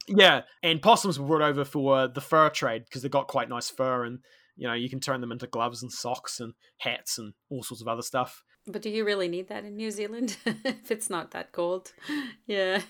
yeah, 0.06 0.42
and 0.62 0.80
possums 0.80 1.18
were 1.18 1.26
brought 1.26 1.42
over 1.42 1.64
for 1.64 2.06
the 2.08 2.20
fur 2.20 2.48
trade 2.50 2.84
because 2.84 3.02
they 3.02 3.08
got 3.08 3.26
quite 3.28 3.48
nice 3.48 3.68
fur 3.68 4.04
and. 4.04 4.20
You 4.54 4.68
know, 4.68 4.74
you 4.74 4.90
can 4.90 5.00
turn 5.00 5.22
them 5.22 5.32
into 5.32 5.46
gloves 5.46 5.82
and 5.82 5.90
socks 5.90 6.38
and 6.38 6.52
hats 6.76 7.16
and 7.16 7.32
all 7.48 7.62
sorts 7.62 7.80
of 7.80 7.88
other 7.88 8.02
stuff. 8.02 8.44
but 8.66 8.82
do 8.82 8.90
you 8.90 9.02
really 9.02 9.26
need 9.26 9.48
that 9.48 9.64
in 9.64 9.76
New 9.76 9.90
Zealand 9.90 10.36
if 10.44 10.90
it's 10.90 11.08
not 11.08 11.30
that 11.30 11.52
cold? 11.52 11.90
Yeah. 12.46 12.82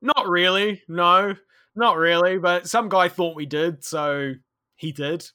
Not 0.00 0.26
really. 0.26 0.80
No, 0.88 1.34
not 1.76 1.98
really. 1.98 2.38
But 2.38 2.66
some 2.66 2.88
guy 2.88 3.10
thought 3.10 3.36
we 3.36 3.44
did, 3.44 3.84
so 3.84 4.32
he 4.74 4.90
did. 4.90 5.26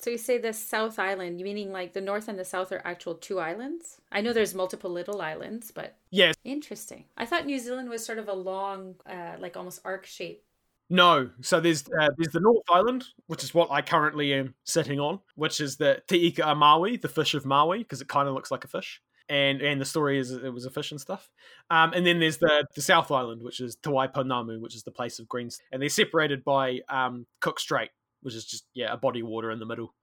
So 0.00 0.10
you 0.10 0.18
say 0.18 0.38
the 0.38 0.52
South 0.52 0.98
Island, 0.98 1.36
meaning 1.38 1.72
like 1.72 1.92
the 1.92 2.00
North 2.00 2.28
and 2.28 2.38
the 2.38 2.44
South 2.44 2.72
are 2.72 2.80
actual 2.84 3.14
two 3.14 3.38
islands? 3.38 4.00
I 4.10 4.20
know 4.22 4.32
there's 4.32 4.54
multiple 4.54 4.90
little 4.90 5.20
islands, 5.20 5.70
but 5.70 5.96
Yes. 6.10 6.34
interesting. 6.44 7.04
I 7.16 7.26
thought 7.26 7.44
New 7.46 7.58
Zealand 7.58 7.88
was 7.90 8.04
sort 8.04 8.18
of 8.18 8.28
a 8.28 8.32
long, 8.32 8.96
uh, 9.06 9.36
like 9.38 9.56
almost 9.56 9.80
arc 9.84 10.06
shape. 10.06 10.42
No. 10.88 11.30
So 11.42 11.60
there's 11.60 11.84
uh, 11.88 12.08
there's 12.16 12.32
the 12.32 12.40
North 12.40 12.64
Island, 12.68 13.04
which 13.26 13.44
is 13.44 13.54
what 13.54 13.70
I 13.70 13.82
currently 13.82 14.32
am 14.34 14.54
sitting 14.64 14.98
on, 14.98 15.20
which 15.36 15.60
is 15.60 15.76
the 15.76 16.02
Te 16.08 16.26
Ika 16.28 16.42
a 16.50 16.54
Maui, 16.54 16.96
the 16.96 17.08
fish 17.08 17.34
of 17.34 17.44
Maui, 17.46 17.78
because 17.78 18.00
it 18.00 18.08
kind 18.08 18.26
of 18.26 18.34
looks 18.34 18.50
like 18.50 18.64
a 18.64 18.68
fish. 18.68 19.00
And 19.28 19.62
and 19.62 19.80
the 19.80 19.84
story 19.84 20.18
is 20.18 20.32
it 20.32 20.52
was 20.52 20.64
a 20.64 20.70
fish 20.70 20.90
and 20.90 21.00
stuff. 21.00 21.30
Um, 21.70 21.92
and 21.92 22.04
then 22.04 22.18
there's 22.18 22.38
the 22.38 22.66
the 22.74 22.82
South 22.82 23.12
Island, 23.12 23.42
which 23.42 23.60
is 23.60 23.76
Te 23.76 23.90
Waipounamu, 23.90 24.60
which 24.60 24.74
is 24.74 24.82
the 24.82 24.90
place 24.90 25.20
of 25.20 25.28
greens, 25.28 25.60
and 25.70 25.80
they're 25.80 25.88
separated 25.88 26.42
by 26.42 26.80
um, 26.88 27.26
Cook 27.40 27.60
Strait, 27.60 27.90
which 28.22 28.34
is 28.34 28.44
just 28.44 28.64
yeah 28.74 28.92
a 28.92 28.96
body 28.96 29.20
of 29.20 29.26
water 29.26 29.50
in 29.50 29.58
the 29.58 29.66
middle. 29.66 29.94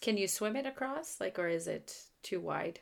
Can 0.00 0.16
you 0.16 0.28
swim 0.28 0.56
it 0.56 0.66
across? 0.66 1.20
Like, 1.20 1.38
or 1.38 1.48
is 1.48 1.66
it 1.66 1.94
too 2.22 2.40
wide? 2.40 2.80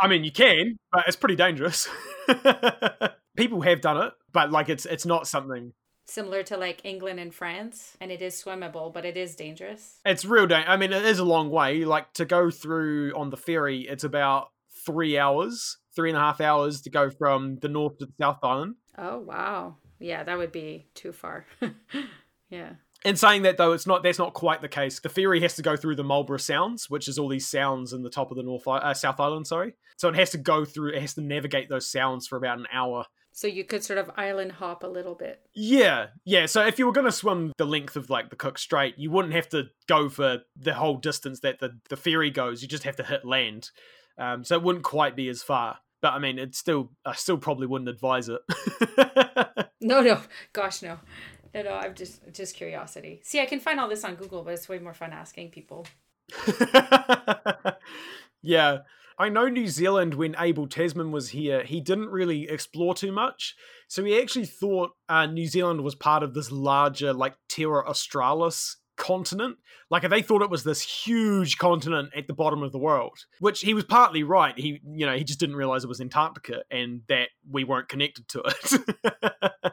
I 0.00 0.08
mean, 0.08 0.24
you 0.24 0.32
can, 0.32 0.76
but 0.90 1.04
it's 1.06 1.16
pretty 1.16 1.36
dangerous. 1.36 1.88
People 3.36 3.60
have 3.62 3.80
done 3.80 4.06
it, 4.06 4.12
but 4.32 4.50
like 4.50 4.68
it's 4.68 4.86
it's 4.86 5.06
not 5.06 5.26
something. 5.26 5.72
Similar 6.06 6.42
to 6.44 6.56
like 6.56 6.84
England 6.84 7.18
and 7.18 7.34
France, 7.34 7.96
and 8.00 8.12
it 8.12 8.20
is 8.20 8.42
swimmable, 8.42 8.92
but 8.92 9.04
it 9.04 9.16
is 9.16 9.36
dangerous. 9.36 10.00
It's 10.04 10.24
real. 10.24 10.46
Da- 10.46 10.64
I 10.66 10.76
mean, 10.76 10.92
it 10.92 11.04
is 11.04 11.18
a 11.18 11.24
long 11.24 11.50
way. 11.50 11.84
Like 11.84 12.12
to 12.14 12.24
go 12.24 12.50
through 12.50 13.12
on 13.16 13.30
the 13.30 13.36
ferry, 13.36 13.82
it's 13.88 14.04
about 14.04 14.48
three 14.84 15.18
hours, 15.18 15.78
three 15.94 16.10
and 16.10 16.16
a 16.16 16.20
half 16.20 16.40
hours 16.40 16.82
to 16.82 16.90
go 16.90 17.10
from 17.10 17.58
the 17.60 17.68
north 17.68 17.98
to 17.98 18.06
the 18.06 18.12
South 18.20 18.38
Island. 18.42 18.74
Oh, 18.98 19.18
wow. 19.18 19.76
Yeah, 19.98 20.22
that 20.24 20.38
would 20.38 20.52
be 20.52 20.88
too 20.94 21.12
far. 21.12 21.46
yeah. 22.50 22.74
In 23.04 23.16
saying 23.16 23.42
that 23.42 23.58
though, 23.58 23.72
it's 23.72 23.86
not 23.86 24.02
that's 24.02 24.18
not 24.18 24.32
quite 24.32 24.62
the 24.62 24.68
case. 24.68 24.98
The 24.98 25.10
ferry 25.10 25.40
has 25.42 25.56
to 25.56 25.62
go 25.62 25.76
through 25.76 25.96
the 25.96 26.04
Marlborough 26.04 26.38
Sounds, 26.38 26.88
which 26.88 27.06
is 27.06 27.18
all 27.18 27.28
these 27.28 27.46
sounds 27.46 27.92
in 27.92 28.02
the 28.02 28.10
top 28.10 28.30
of 28.30 28.36
the 28.38 28.42
North 28.42 28.66
uh, 28.66 28.94
South 28.94 29.20
Island. 29.20 29.46
Sorry, 29.46 29.74
so 29.96 30.08
it 30.08 30.14
has 30.14 30.30
to 30.30 30.38
go 30.38 30.64
through. 30.64 30.94
It 30.94 31.02
has 31.02 31.14
to 31.14 31.20
navigate 31.20 31.68
those 31.68 31.86
sounds 31.86 32.26
for 32.26 32.36
about 32.36 32.58
an 32.58 32.66
hour. 32.72 33.04
So 33.32 33.46
you 33.46 33.64
could 33.64 33.84
sort 33.84 33.98
of 33.98 34.10
island 34.16 34.52
hop 34.52 34.84
a 34.84 34.86
little 34.86 35.16
bit. 35.16 35.42
Yeah, 35.54 36.06
yeah. 36.24 36.46
So 36.46 36.64
if 36.64 36.78
you 36.78 36.86
were 36.86 36.92
going 36.92 37.06
to 37.06 37.12
swim 37.12 37.52
the 37.58 37.66
length 37.66 37.96
of 37.96 38.08
like 38.08 38.30
the 38.30 38.36
Cook 38.36 38.58
Strait, 38.58 38.94
you 38.96 39.10
wouldn't 39.10 39.34
have 39.34 39.48
to 39.50 39.64
go 39.86 40.08
for 40.08 40.38
the 40.56 40.72
whole 40.72 40.96
distance 40.96 41.40
that 41.40 41.58
the 41.58 41.78
the 41.90 41.96
ferry 41.96 42.30
goes. 42.30 42.62
You 42.62 42.68
just 42.68 42.84
have 42.84 42.96
to 42.96 43.04
hit 43.04 43.24
land. 43.24 43.70
Um, 44.16 44.44
so 44.44 44.54
it 44.54 44.62
wouldn't 44.62 44.84
quite 44.84 45.16
be 45.16 45.28
as 45.28 45.42
far. 45.42 45.78
But 46.00 46.12
I 46.12 46.20
mean, 46.20 46.38
it's 46.38 46.58
still 46.58 46.92
I 47.04 47.14
still 47.14 47.36
probably 47.36 47.66
wouldn't 47.66 47.88
advise 47.88 48.28
it. 48.28 48.40
no, 49.80 50.00
no, 50.00 50.20
gosh, 50.52 50.80
no. 50.82 51.00
No, 51.54 51.62
no, 51.62 51.74
I'm 51.74 51.94
just 51.94 52.20
just 52.32 52.56
curiosity. 52.56 53.20
See, 53.22 53.40
I 53.40 53.46
can 53.46 53.60
find 53.60 53.78
all 53.78 53.88
this 53.88 54.04
on 54.04 54.16
Google, 54.16 54.42
but 54.42 54.54
it's 54.54 54.68
way 54.68 54.78
more 54.80 54.94
fun 54.94 55.12
asking 55.12 55.50
people. 55.50 55.86
yeah. 58.42 58.78
I 59.16 59.28
know 59.28 59.46
New 59.46 59.68
Zealand, 59.68 60.14
when 60.14 60.34
Abel 60.40 60.66
Tasman 60.66 61.12
was 61.12 61.28
here, 61.28 61.62
he 61.62 61.80
didn't 61.80 62.08
really 62.08 62.48
explore 62.48 62.94
too 62.94 63.12
much. 63.12 63.54
So 63.86 64.02
he 64.02 64.20
actually 64.20 64.46
thought 64.46 64.90
uh, 65.08 65.26
New 65.26 65.46
Zealand 65.46 65.82
was 65.82 65.94
part 65.94 66.24
of 66.24 66.34
this 66.34 66.50
larger, 66.50 67.12
like, 67.12 67.36
Terra 67.48 67.88
Australis 67.88 68.78
continent. 68.96 69.56
Like 69.90 70.08
they 70.08 70.22
thought 70.22 70.42
it 70.42 70.50
was 70.50 70.64
this 70.64 70.80
huge 70.80 71.58
continent 71.58 72.10
at 72.16 72.26
the 72.26 72.34
bottom 72.34 72.62
of 72.62 72.72
the 72.72 72.78
world, 72.78 73.18
which 73.40 73.60
he 73.60 73.74
was 73.74 73.84
partly 73.84 74.22
right. 74.22 74.56
He, 74.58 74.80
you 74.84 75.06
know, 75.06 75.16
he 75.16 75.24
just 75.24 75.40
didn't 75.40 75.56
realize 75.56 75.84
it 75.84 75.88
was 75.88 76.00
Antarctica 76.00 76.62
and 76.70 77.02
that 77.08 77.28
we 77.48 77.64
weren't 77.64 77.88
connected 77.88 78.28
to 78.28 78.42
it. 78.42 79.72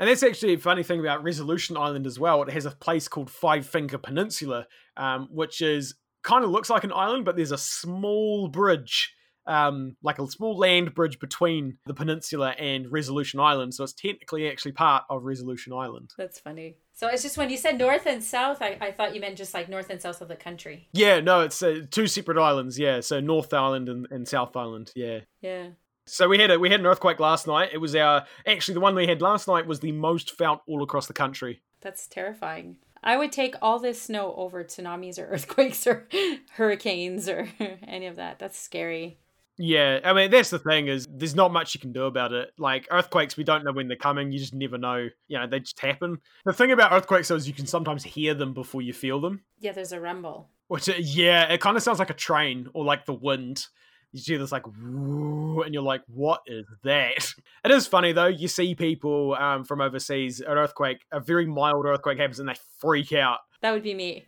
And 0.00 0.08
that's 0.08 0.22
actually 0.22 0.54
a 0.54 0.58
funny 0.58 0.82
thing 0.82 1.00
about 1.00 1.22
Resolution 1.22 1.76
Island 1.76 2.06
as 2.06 2.18
well. 2.18 2.42
It 2.42 2.52
has 2.52 2.66
a 2.66 2.70
place 2.70 3.08
called 3.08 3.30
Five 3.30 3.66
Finger 3.66 3.98
Peninsula, 3.98 4.66
um, 4.96 5.28
which 5.30 5.60
is 5.60 5.94
kind 6.22 6.44
of 6.44 6.50
looks 6.50 6.70
like 6.70 6.84
an 6.84 6.92
island, 6.92 7.24
but 7.24 7.36
there's 7.36 7.52
a 7.52 7.58
small 7.58 8.48
bridge, 8.48 9.14
um, 9.46 9.96
like 10.02 10.18
a 10.18 10.26
small 10.28 10.56
land 10.56 10.94
bridge 10.94 11.18
between 11.18 11.78
the 11.86 11.94
peninsula 11.94 12.50
and 12.58 12.90
Resolution 12.90 13.40
Island. 13.40 13.74
So 13.74 13.84
it's 13.84 13.92
technically 13.92 14.48
actually 14.48 14.72
part 14.72 15.04
of 15.10 15.24
Resolution 15.24 15.72
Island. 15.72 16.10
That's 16.16 16.38
funny. 16.38 16.76
So 16.94 17.08
it's 17.08 17.22
just 17.22 17.38
when 17.38 17.50
you 17.50 17.56
said 17.56 17.78
north 17.78 18.06
and 18.06 18.22
south, 18.22 18.60
I, 18.60 18.76
I 18.80 18.92
thought 18.92 19.14
you 19.14 19.20
meant 19.20 19.36
just 19.36 19.54
like 19.54 19.68
north 19.68 19.90
and 19.90 20.00
south 20.00 20.20
of 20.20 20.28
the 20.28 20.36
country. 20.36 20.88
Yeah, 20.92 21.20
no, 21.20 21.40
it's 21.40 21.62
uh, 21.62 21.80
two 21.90 22.06
separate 22.06 22.38
islands. 22.38 22.78
Yeah, 22.78 23.00
so 23.00 23.18
North 23.18 23.52
Island 23.52 23.88
and, 23.88 24.06
and 24.10 24.28
South 24.28 24.56
Island. 24.56 24.92
Yeah. 24.94 25.20
Yeah. 25.40 25.68
So 26.06 26.28
we 26.28 26.38
had 26.38 26.50
a 26.50 26.58
we 26.58 26.70
had 26.70 26.80
an 26.80 26.86
earthquake 26.86 27.20
last 27.20 27.46
night. 27.46 27.70
It 27.72 27.78
was 27.78 27.94
our 27.94 28.24
actually 28.46 28.74
the 28.74 28.80
one 28.80 28.94
we 28.94 29.06
had 29.06 29.22
last 29.22 29.46
night 29.46 29.66
was 29.66 29.80
the 29.80 29.92
most 29.92 30.32
felt 30.32 30.62
all 30.66 30.82
across 30.82 31.06
the 31.06 31.12
country. 31.12 31.62
That's 31.80 32.06
terrifying. 32.06 32.76
I 33.04 33.16
would 33.16 33.32
take 33.32 33.56
all 33.60 33.78
this 33.78 34.00
snow 34.00 34.34
over 34.36 34.62
tsunamis 34.62 35.18
or 35.18 35.26
earthquakes 35.30 35.86
or 35.86 36.08
hurricanes 36.52 37.28
or 37.28 37.48
any 37.86 38.06
of 38.06 38.16
that. 38.16 38.38
That's 38.38 38.58
scary. 38.58 39.18
Yeah, 39.58 40.00
I 40.02 40.12
mean 40.12 40.30
that's 40.30 40.50
the 40.50 40.58
thing 40.58 40.88
is 40.88 41.06
there's 41.10 41.34
not 41.34 41.52
much 41.52 41.74
you 41.74 41.80
can 41.80 41.92
do 41.92 42.04
about 42.04 42.32
it. 42.32 42.50
Like 42.58 42.88
earthquakes, 42.90 43.36
we 43.36 43.44
don't 43.44 43.64
know 43.64 43.72
when 43.72 43.86
they're 43.86 43.96
coming. 43.96 44.32
You 44.32 44.38
just 44.38 44.54
never 44.54 44.78
know. 44.78 45.08
You 45.28 45.38
know, 45.38 45.46
they 45.46 45.60
just 45.60 45.78
happen. 45.78 46.18
The 46.44 46.52
thing 46.52 46.72
about 46.72 46.92
earthquakes 46.92 47.30
is 47.30 47.46
you 47.46 47.54
can 47.54 47.66
sometimes 47.66 48.02
hear 48.02 48.34
them 48.34 48.54
before 48.54 48.82
you 48.82 48.92
feel 48.92 49.20
them. 49.20 49.42
Yeah, 49.60 49.72
there's 49.72 49.92
a 49.92 50.00
rumble. 50.00 50.48
Which 50.68 50.88
uh, 50.88 50.94
yeah, 50.98 51.52
it 51.52 51.60
kind 51.60 51.76
of 51.76 51.82
sounds 51.82 51.98
like 51.98 52.10
a 52.10 52.14
train 52.14 52.68
or 52.72 52.84
like 52.84 53.04
the 53.04 53.12
wind 53.12 53.66
you 54.12 54.20
see 54.20 54.36
this 54.36 54.52
like 54.52 54.66
and 54.66 55.72
you're 55.74 55.82
like 55.82 56.02
what 56.06 56.42
is 56.46 56.66
that? 56.84 57.34
It 57.64 57.70
is 57.70 57.86
funny 57.86 58.12
though. 58.12 58.26
You 58.26 58.48
see 58.48 58.74
people 58.74 59.34
um, 59.34 59.64
from 59.64 59.80
overseas 59.80 60.40
an 60.40 60.58
earthquake 60.58 61.06
a 61.12 61.20
very 61.20 61.46
mild 61.46 61.86
earthquake 61.86 62.18
happens 62.18 62.40
and 62.40 62.48
they 62.48 62.56
freak 62.78 63.12
out. 63.12 63.38
That 63.60 63.72
would 63.72 63.84
be 63.84 63.94
me. 63.94 64.26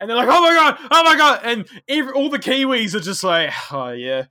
And 0.00 0.10
they're 0.10 0.16
like 0.16 0.28
oh 0.28 0.42
my 0.42 0.52
god 0.52 0.76
oh 0.90 1.04
my 1.04 1.16
god 1.16 1.40
and 1.44 1.66
every, 1.88 2.12
all 2.12 2.28
the 2.28 2.38
kiwis 2.38 2.94
are 2.94 3.00
just 3.00 3.24
like 3.24 3.52
oh 3.70 3.90
yeah. 3.90 4.24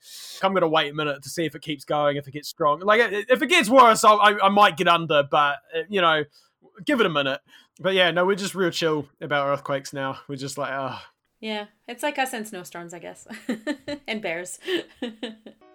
I'm 0.44 0.54
gonna 0.54 0.68
wait 0.68 0.92
a 0.92 0.94
minute 0.94 1.24
to 1.24 1.30
see 1.30 1.46
if 1.46 1.56
it 1.56 1.62
keeps 1.62 1.86
going 1.86 2.18
if 2.18 2.28
it 2.28 2.32
gets 2.32 2.50
strong. 2.50 2.82
Like 2.82 3.02
if 3.12 3.42
it 3.42 3.48
gets 3.48 3.70
worse 3.70 4.04
I, 4.04 4.12
I, 4.12 4.46
I 4.46 4.50
might 4.50 4.78
get 4.78 4.88
under 4.88 5.24
but 5.24 5.60
uh, 5.76 5.84
you 5.90 6.02
know 6.02 6.26
give 6.86 7.00
it 7.00 7.06
a 7.06 7.10
minute. 7.10 7.40
But 7.80 7.94
yeah 7.94 8.12
no 8.12 8.26
we're 8.26 8.36
just 8.36 8.54
real 8.54 8.70
chill 8.70 9.08
about 9.22 9.48
earthquakes 9.48 9.94
now. 9.94 10.20
We're 10.28 10.36
just 10.36 10.58
like 10.58 10.74
oh 10.74 11.00
yeah, 11.44 11.66
it's 11.90 12.02
like 12.02 12.18
us 12.18 12.32
and 12.32 12.48
snowstorms, 12.48 12.94
I 12.94 13.00
guess, 13.00 13.28
and 14.08 14.22
bears. 14.22 14.60